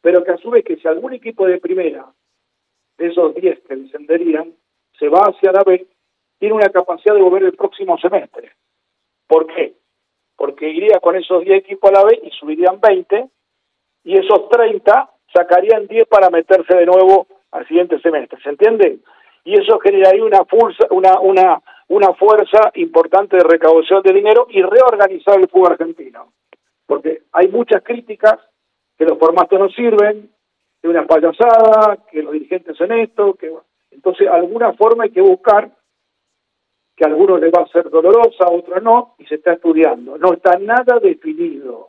[0.00, 2.10] pero que a su vez que si algún equipo de primera,
[2.98, 4.54] de esos 10 que descenderían,
[4.98, 5.86] se va hacia la B,
[6.38, 8.52] tiene una capacidad de volver el próximo semestre.
[9.26, 9.74] ¿Por qué?
[10.36, 13.28] porque iría con esos 10 equipos a la vez y subirían 20,
[14.04, 18.98] y esos 30 sacarían 10 para meterse de nuevo al siguiente semestre, ¿se entiende?
[19.44, 24.62] Y eso generaría una fuerza, una, una, una fuerza importante de recaudación de dinero y
[24.62, 26.32] reorganizar el fútbol argentino.
[26.86, 28.36] Porque hay muchas críticas
[28.98, 30.30] que los formatos no sirven,
[30.84, 33.50] que una payasada, que los dirigentes son esto, que
[33.90, 35.74] entonces alguna forma hay que buscar
[36.94, 40.18] que a algunos les va a ser dolorosa, a otros no, y se está estudiando.
[40.18, 41.88] No está nada definido.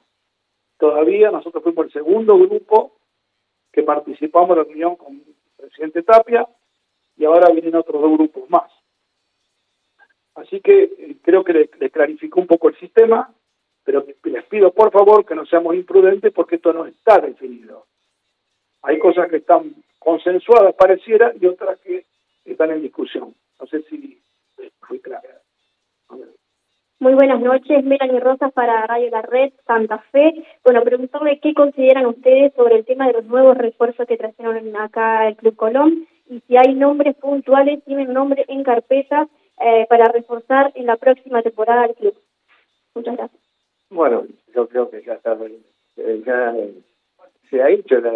[0.77, 2.93] Todavía nosotros fuimos el segundo grupo
[3.73, 6.47] que participamos en la reunión con el presidente Tapia
[7.17, 8.71] y ahora vienen otros dos grupos más.
[10.35, 13.29] Así que eh, creo que les, les clarificó un poco el sistema,
[13.83, 17.87] pero les pido por favor que no seamos imprudentes porque esto no está definido.
[18.85, 22.05] Hay cosas que están consensuadas, pareciera, y otras que
[22.45, 23.33] están en discusión.
[23.59, 24.21] No sé si
[27.05, 30.33] muy buenas noches, Melanie Rosas para Radio La Red, Santa Fe.
[30.63, 35.27] Bueno, preguntarle qué consideran ustedes sobre el tema de los nuevos refuerzos que trajeron acá
[35.27, 39.27] el Club Colón y si hay nombres puntuales, tienen nombre en carpeta
[39.59, 42.15] eh, para reforzar en la próxima temporada del club.
[42.95, 43.41] Muchas gracias.
[43.89, 44.23] Bueno,
[44.55, 45.37] yo creo que ya, está,
[45.97, 46.55] eh, ya
[47.49, 48.13] se ha hecho la,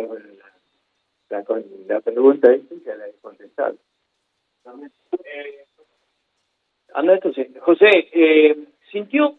[1.29, 1.43] la,
[1.87, 3.75] la, pregunta y ya la he contestado.
[5.23, 5.65] Eh.
[7.59, 8.57] José, eh,
[8.91, 9.35] sintió,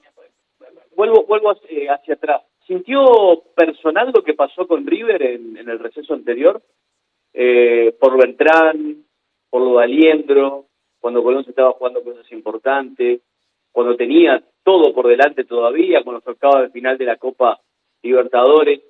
[0.96, 6.14] vuelvo, vuelvo eh, hacia, atrás, ¿sintió personal lo que pasó con River en, el receso
[6.14, 6.62] anterior?
[7.32, 9.04] Eh, por Beltrán,
[9.48, 10.66] por lo de Aliendro,
[11.00, 13.20] cuando Colón se estaba jugando cosas importantes,
[13.72, 17.60] cuando tenía todo por delante todavía, cuando tocaba el final de la Copa
[18.02, 18.80] Libertadores.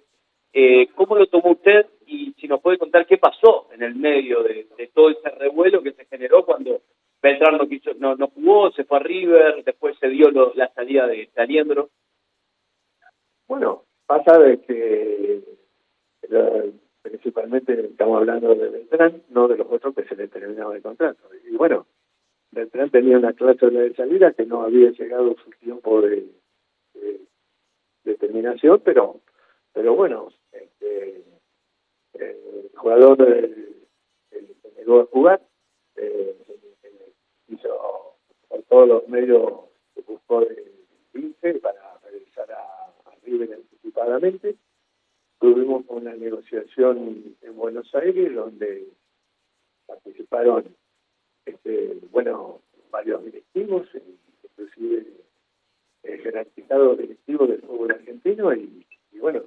[0.52, 1.86] Eh, ¿Cómo lo tomó usted?
[2.10, 5.92] Y si nos puede contar qué pasó en el medio de todo ese revuelo que
[5.92, 6.82] se generó cuando
[7.22, 11.06] Beltrán no, quiso, no, no jugó, se fue a River, después se dio la salida
[11.06, 11.90] de Saliendro.
[13.46, 15.40] Bueno, pasa de que
[17.02, 21.28] principalmente estamos hablando de Beltrán, no de los otros que se le terminaba el contrato.
[21.48, 21.86] Y bueno,
[22.50, 26.26] Beltrán tenía una cláusula de salida que no había llegado su tiempo de,
[28.04, 29.20] de, terminación, pero
[29.72, 31.24] pero bueno, este,
[32.20, 33.16] el jugador
[34.30, 35.40] se negó a jugar,
[35.96, 36.36] eh,
[37.48, 38.16] hizo
[38.48, 39.52] por todos los medios
[39.94, 40.72] que buscó de
[41.12, 43.60] 15 para regresar a, a River
[44.10, 44.56] nuevamente.
[45.38, 48.88] Tuvimos una negociación en Buenos Aires donde
[49.86, 50.76] participaron
[51.46, 53.88] este, bueno, varios directivos,
[54.44, 55.06] inclusive
[56.02, 58.86] el jerarquizado directivo del fútbol argentino y,
[59.18, 59.44] bueno,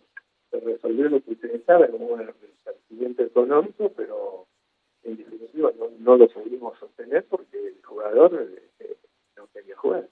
[0.51, 2.21] se resolvió lo que ustedes saben, como un
[2.93, 4.47] resarcimiento económico, pero
[5.03, 8.47] en definitiva no, lo pudimos sostener porque el jugador
[8.79, 8.97] eh,
[9.37, 10.07] no quería jugar.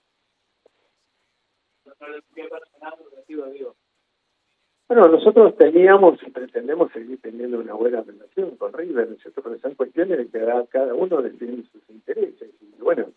[4.88, 9.42] Bueno, nosotros teníamos y pretendemos seguir teniendo una buena relación con River, ¿no es cierto?
[9.42, 12.50] Pero son cuestiones de que cada uno defiende sus intereses.
[12.60, 13.12] Y bueno,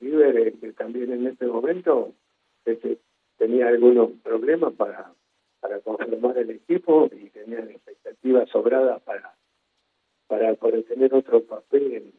[0.00, 2.12] River eh, también en este momento
[3.38, 5.12] tenía algunos problemas para,
[5.60, 9.34] para conformar el equipo y tenía expectativas sobradas para,
[10.26, 12.12] para poder tener otro papel en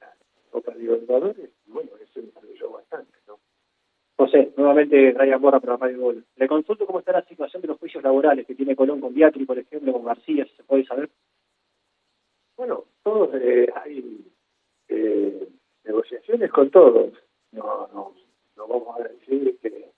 [0.00, 0.14] la
[0.50, 1.50] Copa Libertadores.
[1.66, 3.38] Y bueno, eso influyó bastante, ¿no?
[4.16, 6.24] José, nuevamente Ryan Borra para Radio Gol.
[6.36, 9.46] Le consulto cómo está la situación de los juicios laborales que tiene Colón con Beatri,
[9.46, 11.08] por ejemplo, con García, si se puede saber.
[12.56, 14.30] Bueno, todos eh, hay
[14.88, 15.48] eh,
[15.84, 17.14] negociaciones con todos.
[17.52, 18.14] No, no,
[18.56, 19.90] no vamos a decir que,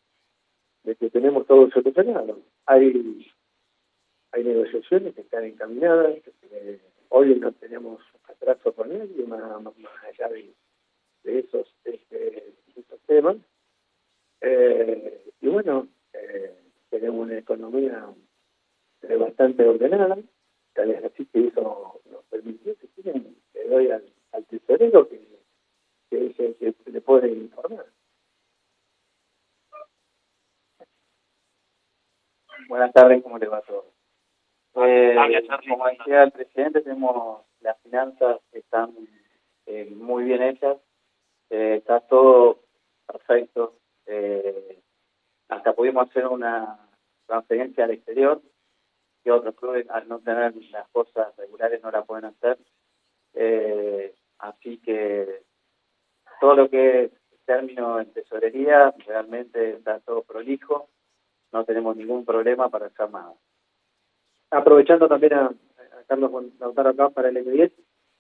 [0.85, 2.38] de que tenemos todo solucionado.
[2.66, 3.33] Hay,
[4.33, 6.18] hay negociaciones que están encaminadas.
[7.09, 9.75] Hoy no tenemos atraso con nadie, más, más,
[10.09, 13.37] allá de, esos, este, esos temas.
[14.40, 16.55] Eh, y bueno, eh,
[16.90, 18.07] tenemos una economía
[19.03, 20.18] eh, bastante ordenada,
[20.72, 25.20] tal vez así que eso nos permitió, que tienen, le doy al, al tesorero que,
[26.11, 27.87] es que le puede informar.
[32.72, 33.85] Buenas tardes, ¿cómo le va a todos?
[34.76, 35.14] Eh,
[35.68, 38.94] como decía el presidente, tenemos las finanzas que están
[39.66, 40.78] eh, muy bien hechas,
[41.50, 42.61] eh, está todo
[43.06, 43.74] perfecto,
[44.06, 44.80] eh,
[45.50, 46.78] hasta pudimos hacer una
[47.26, 48.40] transferencia al exterior,
[49.22, 52.56] que otros clubes al no tener las cosas regulares no la pueden hacer.
[54.38, 55.42] Así que
[56.40, 57.12] todo lo que es
[57.44, 60.88] término en tesorería realmente está todo prolijo,
[61.52, 63.32] no tenemos ningún problema para hacer nada.
[64.50, 65.50] Aprovechando también a,
[66.06, 67.72] Carlos Lautaro acá para el M10,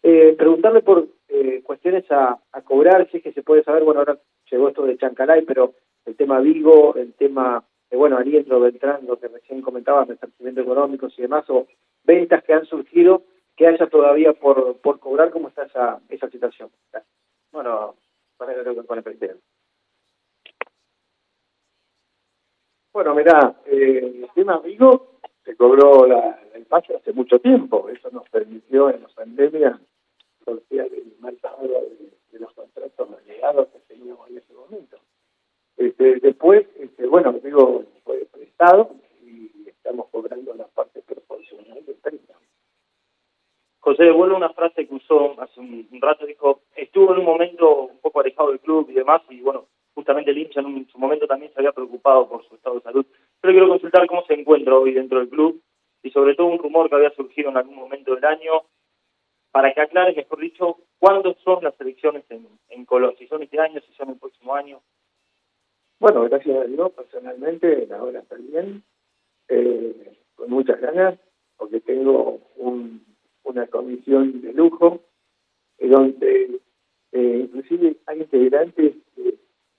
[0.04, 4.00] eh, preguntarle por eh, cuestiones a, a cobrar, si es que se puede saber, bueno,
[4.00, 4.18] ahora
[4.50, 9.18] llegó esto de Chancalay, pero el tema Vigo, el tema, de, bueno, Alientro, Beltrán, lo
[9.18, 11.66] que recién comentabas, resarcimientos económicos y demás, o
[12.04, 13.22] ventas que han surgido,
[13.56, 16.70] que haya todavía por, por cobrar, ¿cómo está esa, esa situación?
[17.52, 17.94] Bueno,
[18.36, 19.40] para que con el presidente.
[22.92, 28.10] Bueno, mirá, eh, el tema Vigo se cobró la, el pase hace mucho tiempo, eso
[28.10, 29.80] nos permitió en la pandemia
[30.44, 34.98] sortear el mal pago de, los contratos allegados que teníamos en ese momento.
[35.78, 38.90] Este, después, este, bueno, digo, fue prestado
[39.22, 42.40] y estamos cobrando la parte proporcional del préstamo.
[43.78, 47.98] José, devuelve una frase que usó hace un, rato, dijo, estuvo en un momento un
[48.00, 51.60] poco alejado del club y demás, y bueno, justamente el en, su momento también se
[51.60, 53.06] había preocupado por su estado de salud.
[53.40, 55.60] Pero quiero consultar cómo se encuentra hoy dentro del club
[56.02, 58.62] y sobre todo un rumor que había surgido en algún momento del año,
[59.52, 63.60] para que aclare, mejor dicho, cuándo son las elecciones en, en Colón, si son este
[63.60, 64.80] año, si son el próximo año.
[66.00, 68.82] Bueno, gracias a Dios, personalmente, la hora está bien,
[69.48, 71.18] eh, con muchas ganas,
[71.56, 73.04] porque tengo un,
[73.44, 75.00] una comisión de lujo,
[75.78, 76.60] donde
[77.12, 78.94] eh, inclusive hay integrantes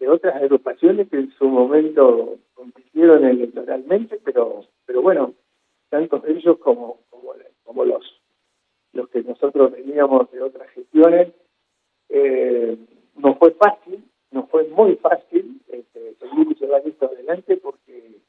[0.03, 5.33] de, otras agrupaciones que en su momento compitieron electoralmente, pero pero bueno,
[5.89, 8.03] tanto ellos como, como, como los,
[8.91, 11.33] los que nosotros veníamos de otras gestiones,
[12.09, 12.77] eh,
[13.15, 18.19] no fue fácil, no fue muy fácil este, seguir llevar esto adelante porque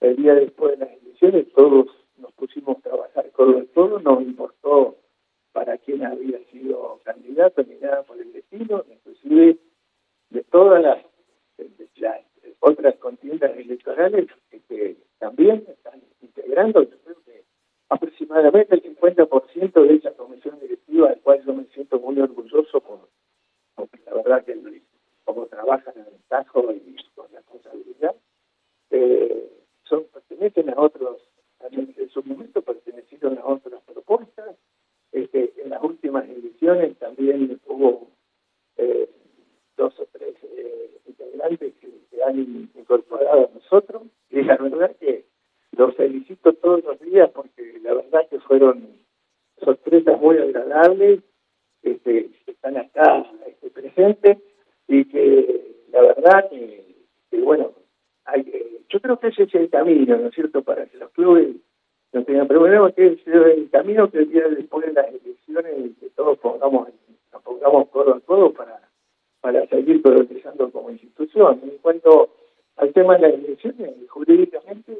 [0.00, 1.86] el día después de las elecciones todos
[2.18, 4.96] nos pusimos a trabajar con el todo, nos importó
[5.52, 9.58] para quién había sido candidato ni nada por el destino, inclusive
[10.30, 10.98] de todas las,
[11.96, 12.20] las
[12.60, 14.26] otras contiendas electorales
[14.68, 17.42] que, también están integrando, yo creo que
[17.88, 23.08] aproximadamente el 50% de esa comisión directiva, del cual yo me siento muy orgulloso por,
[23.74, 24.82] porque la verdad que
[25.24, 28.14] como trabajan en el Tajo y con responsabilidad,
[28.90, 29.50] eh,
[29.84, 31.22] son, pertenecen a otros,
[31.70, 34.56] en su momento pertenecieron a otras propuestas.
[35.12, 38.08] Este, en las últimas elecciones también hubo
[38.76, 39.08] eh,
[39.76, 42.38] dos o tres eh, integrantes que se han
[42.74, 44.02] incorporado a nosotros.
[44.30, 45.24] Y la verdad que
[45.76, 48.96] los felicito todos los días porque la verdad que fueron
[49.62, 51.20] sorpresas muy agradables
[51.82, 54.38] este, que están acá este, presentes
[54.88, 56.84] y que la verdad que,
[57.42, 57.72] bueno,
[58.24, 61.56] hay, yo creo que ese es el camino, ¿no es cierto?, para que los clubes
[62.12, 66.10] no tengan problemas, que es el camino que el día después de las elecciones que
[66.10, 66.88] todos pongamos,
[67.32, 68.80] nos pongamos codo a codo para,
[69.40, 71.60] para seguir progresando como institución.
[71.62, 72.30] En cuanto
[72.76, 74.98] al tema de las elecciones, jurídicamente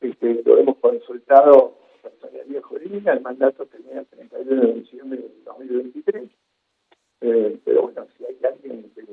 [0.00, 6.30] este, lo hemos consultado personalidad jurídica, el mandato termina el 31 de diciembre del 2023,
[7.20, 9.04] eh, pero bueno, si hay alguien que,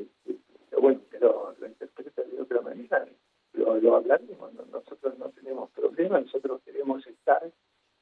[0.79, 3.07] bueno, que lo, interpreta de otra manera,
[3.53, 7.43] lo, lo hablaremos, nosotros no tenemos problema, nosotros queremos estar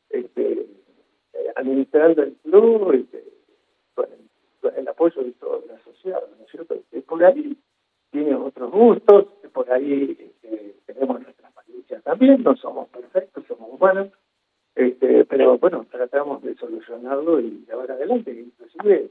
[0.10, 0.68] este,
[1.34, 3.37] eh, administrando el club este,
[4.76, 6.76] el, apoyo de toda la sociedad, ¿no es cierto?
[7.08, 7.58] por ahí
[8.12, 14.10] tiene otros gustos, por ahí este, tenemos nuestras falencias también, no somos perfectos, somos humanos,
[14.76, 19.10] este, pero bueno, tratamos de solucionarlo y llevar adelante, inclusive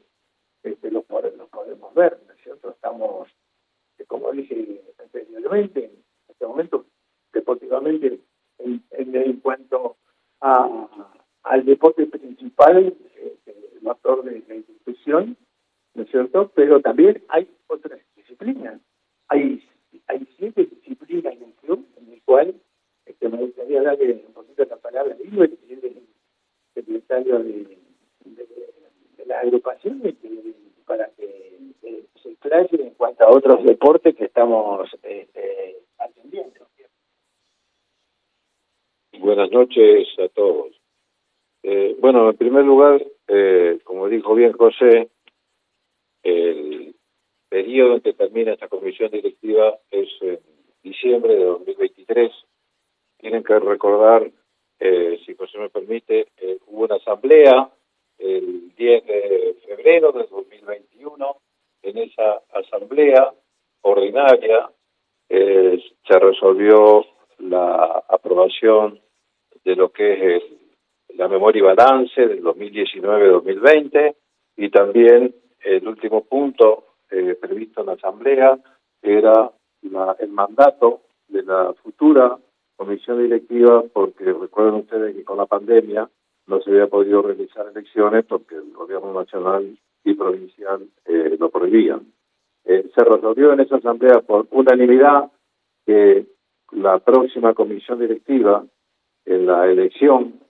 [0.62, 2.70] este, lo, lo podemos ver, ¿no es cierto?
[2.70, 3.28] Estamos,
[4.06, 6.86] como dije anteriormente, en este momento,
[7.32, 8.20] deportivamente,
[8.58, 9.96] en, en, cuanto
[10.40, 15.36] a, al deporte principal, este, el motor de la institución,
[15.96, 16.52] ¿no es cierto?
[16.54, 18.80] Pero también hay otras disciplinas.
[19.28, 19.62] Hay,
[20.06, 22.54] hay siete disciplinas en el club, en el cual
[23.06, 26.02] este, me gustaría darle un poquito la palabra a Ivo, que es el
[26.74, 27.78] secretario de,
[28.24, 30.02] de, la agrupación,
[30.86, 31.58] para que
[32.22, 36.66] se explaye en cuanto a otros deportes que estamos este, atendiendo.
[39.18, 40.78] Buenas noches a todos.
[41.62, 45.08] Eh, bueno, en primer lugar, eh, como dijo bien José,
[46.26, 46.94] el
[47.48, 50.40] periodo en que termina esta comisión directiva es en
[50.82, 52.32] diciembre de 2023.
[53.18, 54.30] Tienen que recordar,
[54.80, 56.26] eh, si José me permite,
[56.66, 57.70] hubo una asamblea
[58.18, 61.36] el 10 de febrero de 2021.
[61.82, 63.32] En esa asamblea
[63.82, 64.70] ordinaria
[65.28, 67.04] se resolvió
[67.38, 69.00] la aprobación
[69.64, 70.42] de lo que es
[71.16, 74.14] la memoria y balance del 2019-2020
[74.56, 75.34] y también
[75.66, 78.58] el último punto eh, previsto en la Asamblea
[79.02, 79.50] era
[80.18, 82.36] el mandato de la futura
[82.76, 86.08] comisión directiva porque recuerden ustedes que con la pandemia
[86.46, 92.12] no se había podido realizar elecciones porque el gobierno nacional y provincial eh, lo prohibían.
[92.64, 95.30] Eh, se resolvió en esa asamblea por unanimidad
[95.84, 96.26] que
[96.72, 98.64] la próxima comisión directiva
[99.24, 100.40] en la elección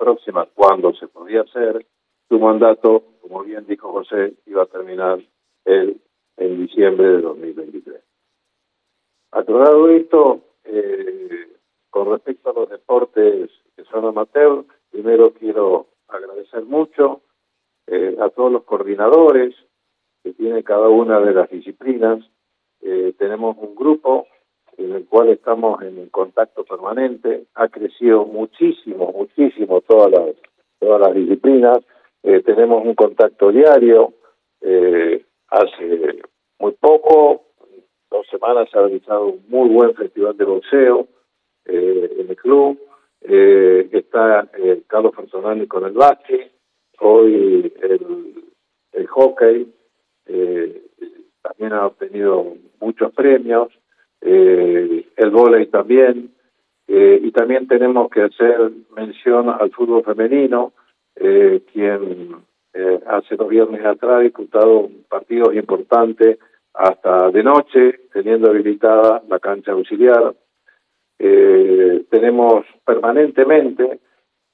[0.00, 1.84] próxima, cuando se podía hacer,
[2.30, 5.18] su mandato, como bien dijo José, iba a terminar
[5.64, 6.00] el,
[6.36, 8.00] en diciembre de 2023.
[9.32, 11.48] Aclarado esto, eh,
[11.90, 17.22] con respecto a los deportes que son amateur, primero quiero agradecer mucho
[17.88, 19.52] eh, a todos los coordinadores
[20.22, 22.24] que tiene cada una de las disciplinas.
[22.80, 24.28] Eh, tenemos un grupo
[24.76, 30.36] en el cual estamos en contacto permanente, ha crecido muchísimo, muchísimo todas las,
[30.78, 31.80] todas las disciplinas,
[32.22, 34.14] eh, tenemos un contacto diario,
[34.60, 36.22] eh, hace
[36.58, 37.46] muy poco,
[38.10, 41.08] dos semanas se ha realizado un muy buen festival de boxeo
[41.66, 42.78] eh, en el club,
[43.22, 44.48] está
[44.86, 46.52] Carlos Personani con el básquet,
[47.00, 48.44] hoy el,
[48.92, 49.72] el hockey
[51.42, 53.68] también ha obtenido muchos premios,
[54.20, 56.34] eh, el volei también,
[56.86, 60.72] eh, y también tenemos que hacer mención al fútbol femenino,
[61.16, 62.36] eh, quien
[62.72, 66.38] eh, hace dos viernes atrás ha disputado partidos importantes
[66.72, 70.34] hasta de noche, teniendo habilitada la cancha auxiliar.
[71.18, 74.00] Eh, tenemos permanentemente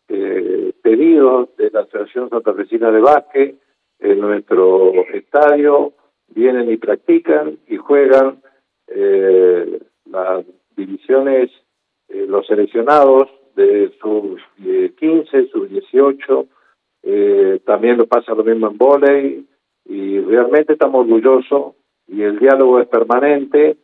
[0.09, 3.57] eh, pedidos de la Asociación Santafesina de Básquet
[3.98, 5.92] en nuestro estadio,
[6.28, 8.42] vienen y practican y juegan
[8.88, 9.80] eh,
[10.11, 10.44] las
[10.76, 11.50] divisiones,
[12.09, 14.40] eh, los seleccionados de sus
[14.98, 16.46] 15, sus 18,
[17.02, 19.46] eh, también lo pasa lo mismo en volei
[19.84, 21.74] y realmente estamos orgullosos
[22.07, 23.76] y el diálogo es permanente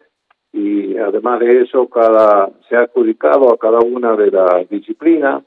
[0.53, 5.43] y además de eso cada se ha adjudicado a cada una de las disciplinas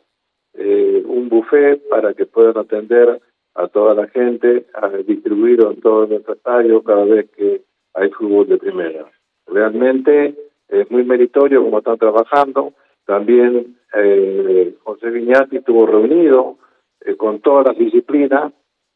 [0.53, 3.21] eh, un buffet para que puedan atender
[3.55, 7.61] a toda la gente, a distribuirlo en todo nuestro estadio cada vez que
[7.93, 9.05] hay fútbol de primera.
[9.47, 10.35] Realmente
[10.69, 12.73] es muy meritorio como están trabajando.
[13.05, 16.57] También eh, José Viñati estuvo reunido
[17.01, 18.51] eh, con todas las disciplinas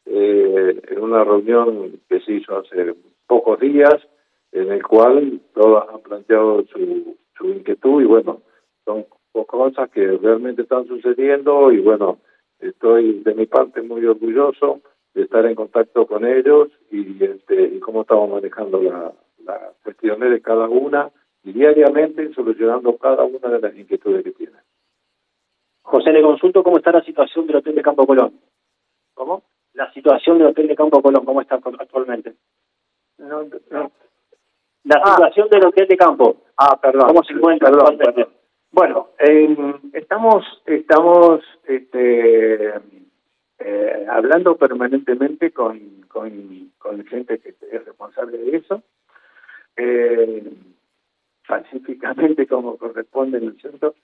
[0.06, 2.96] eh, en una reunión que se hizo hace
[3.28, 3.96] pocos días,
[4.52, 8.42] en el cual todas han planteado su, su inquietud y bueno,
[8.84, 12.18] son cosas que realmente están sucediendo y bueno,
[12.60, 14.82] estoy de mi parte muy orgulloso
[15.14, 19.12] de estar en contacto con ellos y, este, y cómo estamos manejando la,
[19.44, 21.12] las cuestiones de cada una
[21.44, 24.62] diariamente solucionando cada una de las inquietudes que tienen.
[25.82, 28.40] José, le consulto cómo está la situación del Hotel de Campo Colón.
[29.14, 29.44] ¿Cómo?
[29.74, 32.36] La situación del Hotel de Campo Colón, ¿cómo está actualmente?
[33.18, 33.92] No, no.
[34.84, 35.12] La Ah.
[35.16, 36.38] situación del Hotel de Campo.
[36.58, 37.08] Ah, perdón.
[37.08, 38.30] ¿Cómo se encuentra Perdón.
[38.72, 39.56] Bueno, eh,
[39.94, 42.74] estamos estamos este,
[43.60, 48.84] eh, hablando permanentemente con, con, con gente que es responsable de eso,
[49.76, 50.44] eh,
[51.50, 53.96] pacíficamente como corresponde, ¿no es cierto?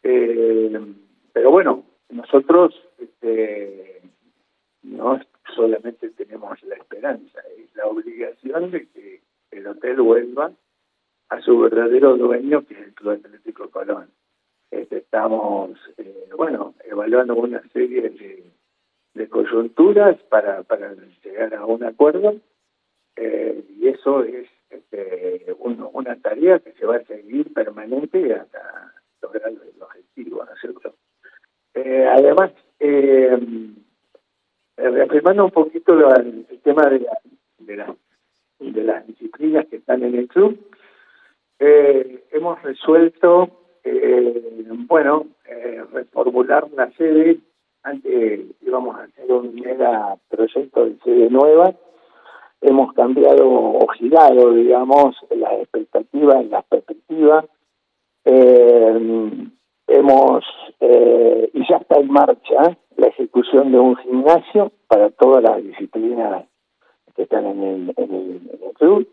[0.00, 4.02] Pero bueno, nosotros este,
[4.84, 5.20] no
[5.56, 10.52] solamente tenemos la esperanza, es la obligación de que el hotel vuelva
[11.28, 14.08] a su verdadero dueño, que es el Club Atlético Colón.
[14.70, 18.44] Este, estamos, eh, bueno, evaluando una serie de,
[19.14, 20.94] de coyunturas para, para
[21.24, 22.36] llegar a un acuerdo
[23.16, 28.92] eh, y eso es este, un- una tarea que se va a seguir permanente hasta
[29.20, 30.94] lograr el objetivo, ¿no es cierto?
[31.74, 33.38] Eh, además, eh,
[34.76, 37.18] reafirmando un poquito el tema de, la,
[37.58, 37.96] de, la-
[38.58, 40.58] de las disciplinas que están en el club,
[41.58, 43.50] eh, hemos resuelto,
[43.84, 47.38] eh, bueno, eh, reformular la sede.
[47.84, 51.74] Antes íbamos a hacer un mega proyecto de sede nueva.
[52.62, 57.44] Hemos cambiado o girado, digamos, las expectativas, las perspectivas.
[58.24, 59.50] Eh,
[59.88, 60.44] hemos,
[60.80, 66.44] eh, y ya está en marcha, la ejecución de un gimnasio para todas las disciplinas
[67.14, 69.08] que están en el, en el, en el club,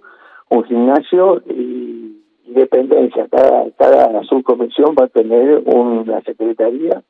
[0.50, 3.28] un gimnasio y, y dependencia.
[3.30, 7.04] Cada, cada subcomisión va a tener una secretaría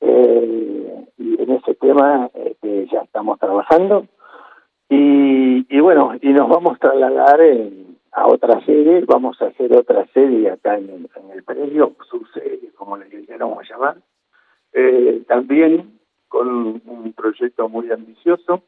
[0.00, 4.06] eh, y en ese tema este, ya estamos trabajando.
[4.90, 9.72] Y, y bueno, y nos vamos a trasladar en- a otra sede, vamos a hacer
[9.76, 13.98] otra sede acá en en el predio, subsede, como le queramos llamar,
[14.72, 16.48] eh, también con
[16.84, 18.62] un proyecto muy ambicioso.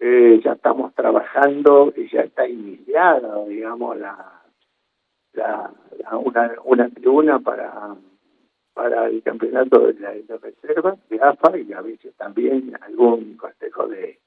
[0.00, 4.40] Eh, ya estamos trabajando y ya está iniciada, digamos, la,
[6.12, 7.94] una, una tribuna para
[8.74, 14.18] para el campeonato de la reserva de AFA y a veces también algún consejo de,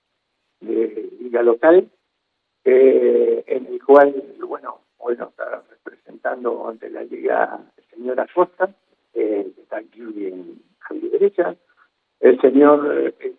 [0.61, 1.89] de liga local
[2.63, 8.73] eh, en el cual bueno bueno está representando ante la liga el señor Acosta
[9.13, 11.55] eh, que está aquí en, a mi derecha
[12.19, 13.35] el señor eh,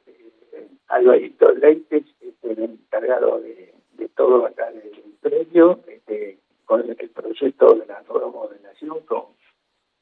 [0.89, 7.75] Alvarito Leites este, el encargado de, de todo acá del predio este, con el proyecto
[7.75, 9.37] de la remodelación con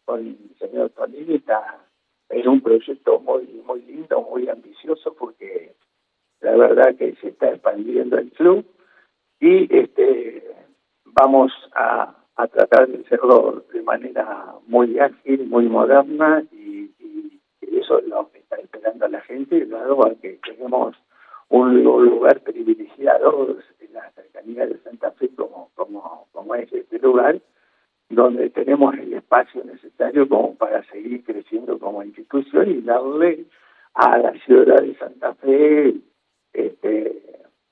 [0.04, 1.80] con el señor Tonini está
[2.28, 5.74] es un proyecto muy muy lindo, muy ambicioso porque
[6.44, 8.64] la verdad que se está expandiendo el club
[9.40, 10.44] y este
[11.06, 16.90] vamos a, a tratar de hacerlo de manera muy ágil, muy moderna y,
[17.60, 20.96] eso es lo que está esperando la gente, dado a que tenemos
[21.48, 27.40] un lugar privilegiado en la cercanía de Santa Fe como, como, como es este lugar
[28.08, 33.46] donde tenemos el espacio necesario como para seguir creciendo como institución y darle
[33.94, 35.94] a la ciudad de Santa Fe
[36.54, 37.22] este,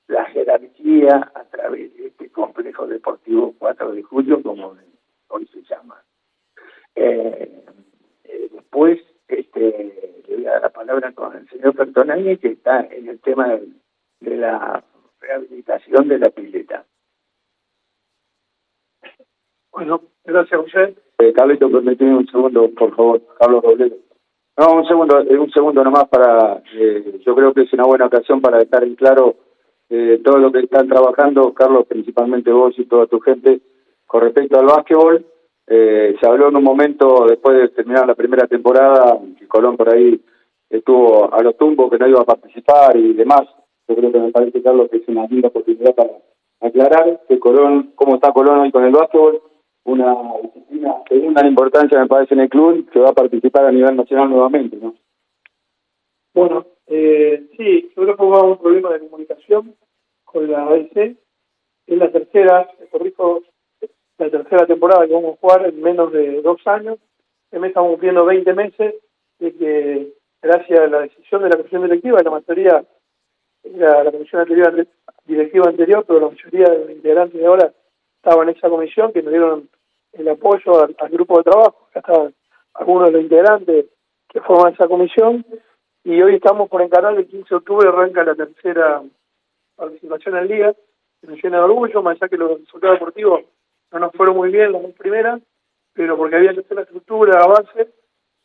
[0.07, 4.75] la jerarquía a través de este complejo deportivo 4 de julio, como
[5.29, 6.03] hoy se llama.
[6.95, 7.65] Eh,
[8.25, 12.81] eh, después este, le voy a dar la palabra con el señor Pertonani, que está
[12.81, 13.67] en el tema de,
[14.19, 14.83] de la
[15.19, 16.85] rehabilitación de la pileta.
[19.71, 20.95] Bueno, gracias, José.
[21.17, 23.95] Eh, Carlito, permíteme un segundo, por favor, Carlos Robledo.
[24.55, 28.05] No, un segundo, eh, un segundo nomás para, eh, yo creo que es una buena
[28.05, 29.35] ocasión para dejar en claro
[29.89, 33.61] eh, todo lo que están trabajando, Carlos, principalmente vos y toda tu gente,
[34.05, 35.25] con respecto al básquetbol.
[35.65, 39.93] Eh, se habló en un momento, después de terminar la primera temporada, que Colón por
[39.93, 40.21] ahí
[40.69, 43.43] estuvo a los tumbos, que no iba a participar y demás.
[43.87, 46.11] Yo creo que me parece, Carlos, que es una linda oportunidad para
[46.61, 49.41] aclarar que Colón, cómo está Colón hoy con el básquetbol,
[49.85, 53.71] una disciplina de una importancia me parece en el club que va a participar a
[53.71, 54.95] nivel nacional nuevamente, ¿no?
[56.33, 59.75] Bueno, eh, sí, yo creo que hubo un problema de comunicación
[60.23, 61.15] con la ADC.
[61.85, 63.43] Es la tercera, te corrijo,
[64.17, 66.97] la tercera temporada que vamos a jugar en menos de dos años.
[67.51, 68.95] Me estamos cumpliendo 20 meses
[69.39, 72.83] de que, gracias a la decisión de la comisión directiva, la mayoría
[73.63, 74.45] era la comisión
[75.25, 77.73] directiva anterior, pero la mayoría de los integrantes de ahora
[78.23, 79.69] estaban en esa comisión, que nos dieron
[80.13, 81.87] el apoyo al, al grupo de trabajo.
[81.89, 82.33] Acá estaban
[82.75, 83.85] algunos de los integrantes
[84.29, 85.45] que forman esa comisión
[86.05, 89.03] y hoy estamos por encarar el 15 de octubre arranca la tercera
[89.75, 90.73] participación en Liga,
[91.19, 93.43] que nos llena de orgullo, más allá que los resultados deportivos
[93.91, 95.41] no nos fueron muy bien las dos primeras,
[95.93, 97.89] pero porque había que hacer la estructura, la base,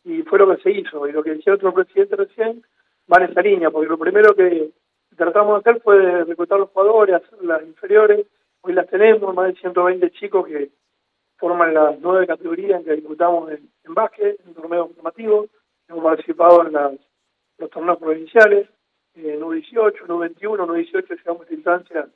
[0.03, 1.07] y fue lo que se hizo.
[1.07, 2.63] Y lo que decía otro presidente recién
[3.11, 4.69] va en esa línea, porque lo primero que
[5.17, 8.27] tratamos de hacer fue reclutar los jugadores, hacer las inferiores,
[8.61, 10.69] hoy las tenemos, más de 120 chicos que
[11.37, 15.49] forman las nueve categorías en que disputamos en, en básquet, en torneos formativos,
[15.87, 16.99] hemos participado en
[17.57, 18.69] los torneos provinciales,
[19.15, 22.09] en U18, U21, U18 llegamos a esta instancia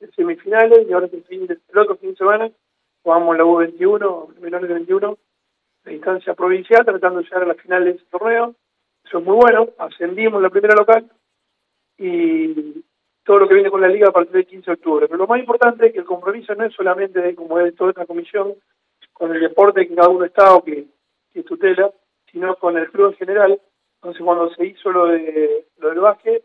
[0.00, 2.50] de semifinales y ahora el, fin de, el otro fin de semana
[3.02, 5.18] jugamos la U21, menores de 21,
[5.84, 8.54] la instancia provincial, tratando de llegar a las finales de ese torneo.
[9.04, 11.10] Eso es muy bueno, ascendimos la primera local
[11.98, 12.82] y
[13.24, 15.06] todo lo que viene con la liga a partir del 15 de octubre.
[15.06, 17.90] Pero lo más importante es que el compromiso no es solamente de, como es toda
[17.90, 18.54] esta comisión,
[19.12, 20.86] con el deporte que cada uno está o que,
[21.46, 21.90] tutela,
[22.30, 23.60] sino con el club en general.
[23.96, 26.44] Entonces cuando se hizo lo de lo del básquet,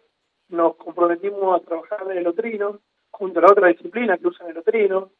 [0.49, 2.79] nos comprometimos a trabajar en el otrino,
[3.11, 5.11] junto a la otra disciplina que usan el otrino.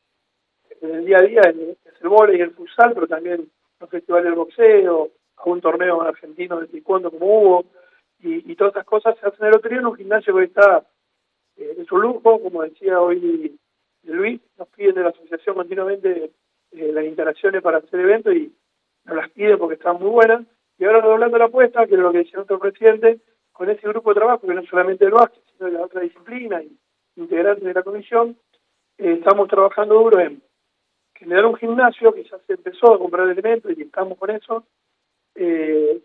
[0.81, 3.49] En el día a día es el vóley y el futsal, pero también
[3.79, 7.65] los festivales del boxeo, a un torneo argentino de taekwondo como hubo,
[8.21, 10.83] y, y todas estas cosas se hacen en el otrino en un gimnasio que está
[11.59, 13.57] eh, es un lujo, como decía hoy
[14.03, 16.31] Luis, nos piden de la asociación continuamente
[16.71, 18.53] eh, las instalaciones para hacer eventos y
[19.05, 20.45] nos las piden porque están muy buenas.
[20.77, 23.19] Y ahora doblando la apuesta, que es lo que decía nuestro presidente,
[23.51, 26.63] con ese grupo de trabajo, que no solamente el básquet, sino de la otra disciplina
[26.63, 26.77] y
[27.17, 28.37] integrantes de la comisión,
[28.97, 30.41] eh, estamos trabajando duro en
[31.15, 34.65] generar un gimnasio que ya se empezó a comprar elementos y estamos con eso,
[35.35, 36.01] eh,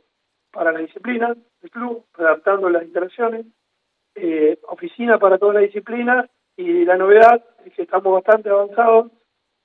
[0.51, 3.47] para la disciplina del club, adaptando las instalaciones,
[4.15, 9.11] eh, oficina para toda la disciplina y la novedad es que estamos bastante avanzados,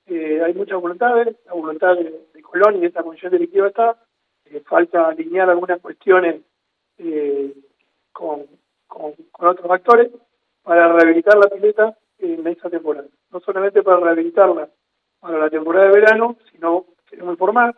[0.06, 3.96] eh, hay muchas voluntades, la voluntad de, Colón y de esta comisión directiva está,
[4.46, 6.42] eh, falta alinear algunas cuestiones
[6.98, 7.54] eh,
[8.12, 8.44] con,
[8.88, 10.10] con, con, otros actores
[10.64, 13.06] para rehabilitar la pileta en esta temporada.
[13.30, 14.68] No solamente para rehabilitarla
[15.20, 17.76] para la temporada de verano, sino queremos informar,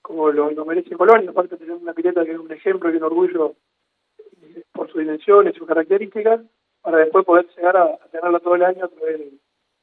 [0.00, 2.96] como lo, lo merece Colón, y aparte tenemos una pileta que es un ejemplo y
[2.96, 3.56] un orgullo
[4.72, 6.40] por sus dimensiones, sus características,
[6.80, 9.32] para después poder llegar a, tenerla todo el año a través de,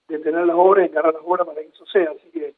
[0.09, 2.11] de tener las obras, encargar las obras para que eso sea.
[2.11, 2.53] Así que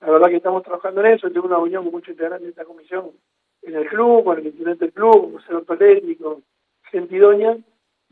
[0.00, 2.64] la verdad que estamos trabajando en eso, tengo una reunión con muchos integrantes de esta
[2.64, 3.10] comisión
[3.62, 6.42] en el club, con el intendente del club, con José Ortolético,
[6.90, 7.16] gente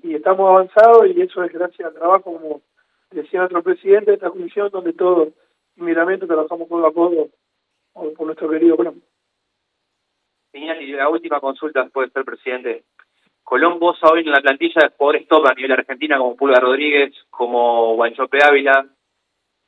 [0.02, 2.62] y estamos avanzados y eso es gracias al trabajo, como
[3.10, 5.30] decía nuestro presidente de esta comisión, donde todos
[5.76, 7.28] inmediatamente trabajamos codo a codo
[7.92, 9.02] por nuestro querido Colón.
[10.52, 12.84] Y la última consulta después de ser presidente.
[13.48, 17.14] Colón vos hoy en la plantilla de jugadores top a nivel argentina como Pulga Rodríguez,
[17.30, 18.84] como Guanchope Ávila.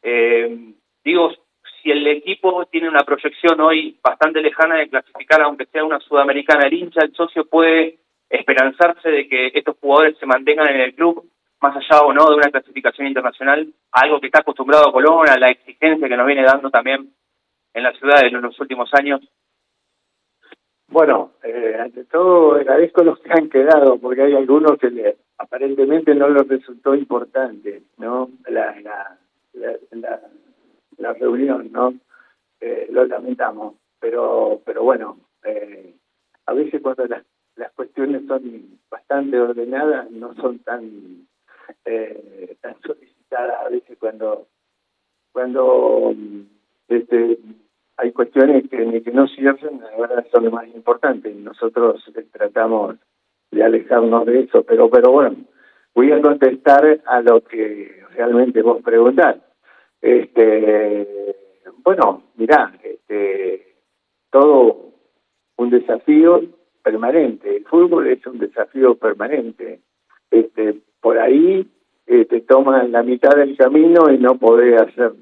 [0.02, 1.32] Eh, digo,
[1.80, 6.66] si el equipo tiene una proyección hoy bastante lejana de clasificar, aunque sea una sudamericana,
[6.66, 11.30] el hincha, el socio puede esperanzarse de que estos jugadores se mantengan en el club,
[11.62, 15.38] más allá o no de una clasificación internacional, algo que está acostumbrado a Colón, a
[15.38, 17.14] la exigencia que nos viene dando también
[17.72, 19.22] en la ciudad en los últimos años.
[20.91, 26.12] Bueno, eh, ante todo agradezco los que han quedado, porque hay algunos que le, aparentemente
[26.16, 28.28] no les resultó importante, ¿no?
[28.49, 29.16] La, la,
[31.14, 31.95] reunión, ¿no?
[32.61, 35.95] Eh, lo lamentamos, pero pero bueno, eh,
[36.47, 37.24] a veces cuando las,
[37.57, 41.28] las cuestiones son bastante ordenadas, no son tan
[41.84, 44.47] eh, tan solicitadas a veces cuando
[45.32, 46.14] cuando
[46.88, 47.38] este
[48.01, 52.96] hay cuestiones que, no cierran, ahora son lo más importante nosotros tratamos
[53.51, 55.36] de alejarnos de eso, pero pero bueno,
[55.94, 59.36] voy a contestar a lo que realmente vos preguntás.
[60.01, 61.34] Este,
[61.82, 63.74] bueno, mirá, este,
[64.30, 64.92] todo
[65.57, 66.42] un desafío
[66.82, 67.57] permanente.
[67.57, 69.80] El fútbol es un desafío permanente.
[70.30, 71.68] Este, por ahí
[72.07, 75.12] eh, te toman la mitad del camino y no podés hacer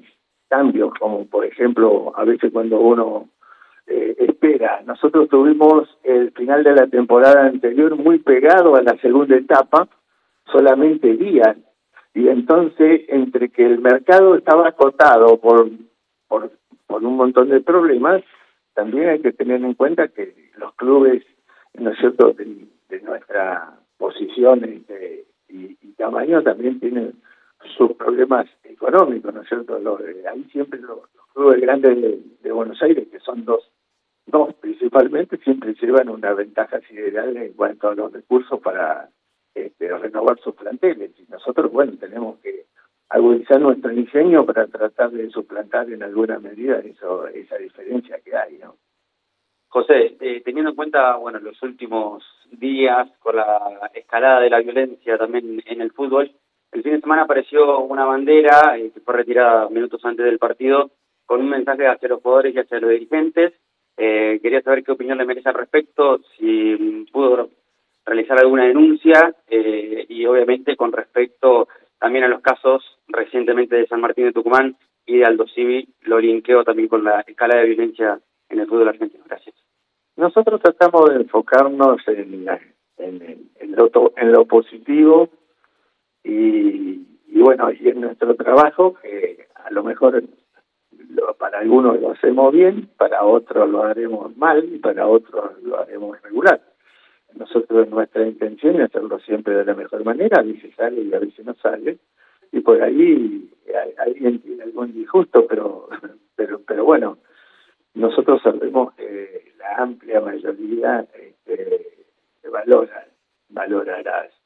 [0.49, 3.29] cambios, como por ejemplo a veces cuando uno
[3.87, 4.81] eh, espera.
[4.85, 9.87] Nosotros tuvimos el final de la temporada anterior muy pegado a la segunda etapa,
[10.51, 11.55] solamente días,
[12.13, 15.69] y entonces entre que el mercado estaba acotado por,
[16.27, 16.51] por,
[16.87, 18.23] un montón de problemas,
[18.73, 21.23] también hay que tener en cuenta que los clubes,
[21.75, 27.13] ¿no es cierto?, de, de nuestra posición este, y tamaño también tienen
[27.77, 29.79] sus problemas económicos, ¿no es cierto?
[29.79, 30.01] Los,
[30.31, 30.99] ahí siempre los,
[31.33, 33.69] clubes grandes de, de, Buenos Aires, que son dos,
[34.25, 39.09] dos principalmente, siempre llevan una ventaja sideral en cuanto a los recursos para
[39.53, 41.11] este, renovar sus planteles.
[41.19, 42.65] Y nosotros, bueno, tenemos que
[43.09, 48.57] agudizar nuestro ingenio para tratar de suplantar en alguna medida eso, esa diferencia que hay,
[48.57, 48.75] ¿no?
[49.69, 55.17] José, eh, teniendo en cuenta, bueno, los últimos días con la escalada de la violencia
[55.17, 56.31] también en el fútbol,
[56.71, 60.91] el fin de semana apareció una bandera eh, que fue retirada minutos antes del partido
[61.25, 63.53] con un mensaje hacia los jugadores y hacia los dirigentes.
[63.97, 67.49] Eh, quería saber qué opinión le merece al respecto, si pudo
[68.05, 71.67] realizar alguna denuncia eh, y obviamente con respecto
[71.99, 76.19] también a los casos recientemente de San Martín de Tucumán y de Aldo Civi, lo
[76.19, 79.23] linkeo también con la escala de violencia en el fútbol argentino.
[79.27, 79.55] Gracias.
[80.15, 82.47] Nosotros tratamos de enfocarnos en,
[82.97, 83.49] en, en,
[84.15, 85.29] en lo positivo
[86.23, 87.05] y,
[87.41, 90.23] bueno, y en nuestro trabajo, que a lo mejor
[91.37, 96.21] para algunos lo hacemos bien, para otros lo haremos mal y para otros lo haremos
[96.21, 96.61] regular.
[97.35, 101.19] Nosotros nuestra intención es hacerlo siempre de la mejor manera, a veces sale y a
[101.19, 101.99] veces no sale,
[102.51, 103.49] y por ahí
[103.97, 105.87] alguien tiene algún disgusto, pero,
[106.35, 107.19] pero, pero bueno,
[107.93, 112.05] nosotros sabemos que la amplia mayoría este,
[112.51, 113.07] valora,
[113.49, 114.38] valorarás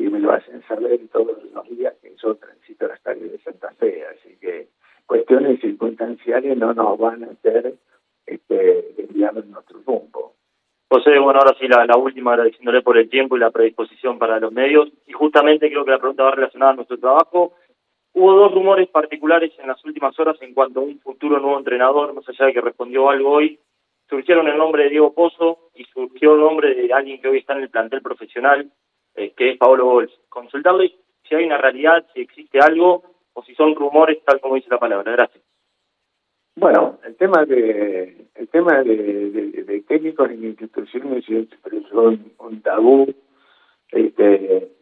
[0.00, 3.70] y me lo hacen saber todos los días que yo transito las calles de Santa
[3.74, 4.68] Fe, así que
[5.04, 7.74] cuestiones circunstanciales no nos van a hacer
[8.24, 10.34] este, desviar nuestro rumbo.
[10.88, 14.52] José, bueno, ahora sí la, última, agradeciéndole por el tiempo y la predisposición para los
[14.52, 14.88] medios.
[15.06, 17.52] Y justamente creo que la pregunta va relacionada a nuestro trabajo.
[18.12, 22.12] Hubo dos rumores particulares en las últimas horas en cuanto a un futuro nuevo entrenador,
[22.14, 23.60] más allá de que respondió algo hoy.
[24.08, 27.52] Surgieron el nombre de Diego Pozo y surgió el nombre de alguien que hoy está
[27.52, 28.68] en el plantel profesional,
[29.20, 30.12] eh, que es Pablo Bols.
[30.28, 30.94] Consultarle
[31.28, 33.02] si hay una realidad, si existe algo
[33.34, 35.12] o si son rumores, tal como dice la palabra.
[35.12, 35.44] Gracias.
[36.56, 39.30] Bueno, el tema de el tema de,
[39.64, 43.06] de, técnicos en instituciones es un, un tabú
[43.92, 44.72] este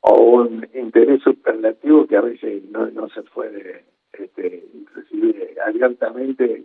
[0.00, 6.64] o un interés superlativo que a veces no, no se puede este, inclusive abiertamente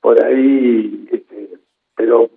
[0.00, 1.58] por ahí este,
[1.96, 2.30] pero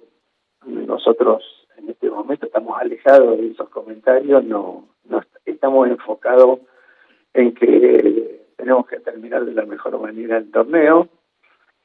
[0.65, 1.43] nosotros
[1.83, 6.59] en este momento estamos alejados de esos comentarios no, no estamos enfocados
[7.33, 11.09] en que tenemos que terminar de la mejor manera el torneo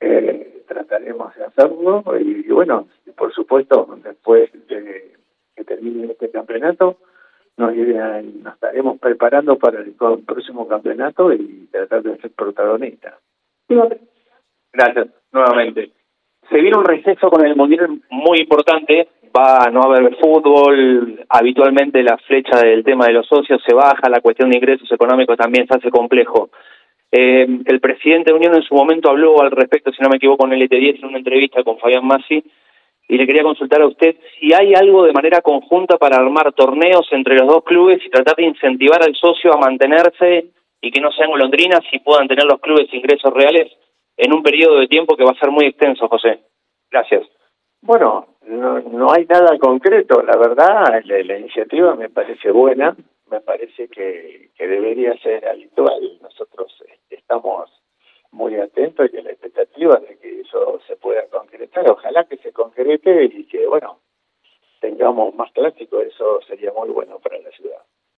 [0.00, 5.16] eh, trataremos de hacerlo y, bueno, por supuesto, después de
[5.56, 6.98] que termine este campeonato,
[7.56, 9.94] nos, nos estaremos preparando para el
[10.24, 13.14] próximo campeonato y tratar de ser protagonistas.
[14.72, 15.90] Gracias, nuevamente.
[16.48, 22.02] Se viene un receso con el Mundial muy importante, va a no haber fútbol, habitualmente
[22.02, 25.66] la flecha del tema de los socios se baja, la cuestión de ingresos económicos también
[25.66, 26.50] se hace complejo.
[27.10, 30.46] Eh, el presidente de Unión en su momento habló al respecto, si no me equivoco,
[30.46, 32.44] en el ET10 en una entrevista con Fabián Massi,
[33.08, 37.08] y le quería consultar a usted si hay algo de manera conjunta para armar torneos
[37.12, 40.50] entre los dos clubes y tratar de incentivar al socio a mantenerse
[40.80, 43.72] y que no sean golondrinas y puedan tener los clubes ingresos reales
[44.16, 46.40] en un periodo de tiempo que va a ser muy extenso, José.
[46.90, 47.22] Gracias.
[47.80, 52.96] Bueno, no, no hay nada concreto, la verdad, la, iniciativa me parece buena,
[53.30, 56.18] me parece que, que debería ser habitual.
[56.22, 57.70] Nosotros este, estamos
[58.32, 61.88] muy atentos y a la expectativa de que eso se pueda concretar.
[61.90, 64.00] Ojalá que se concrete y que, bueno,
[64.80, 67.82] tengamos más clásicos, eso sería muy bueno para la ciudad.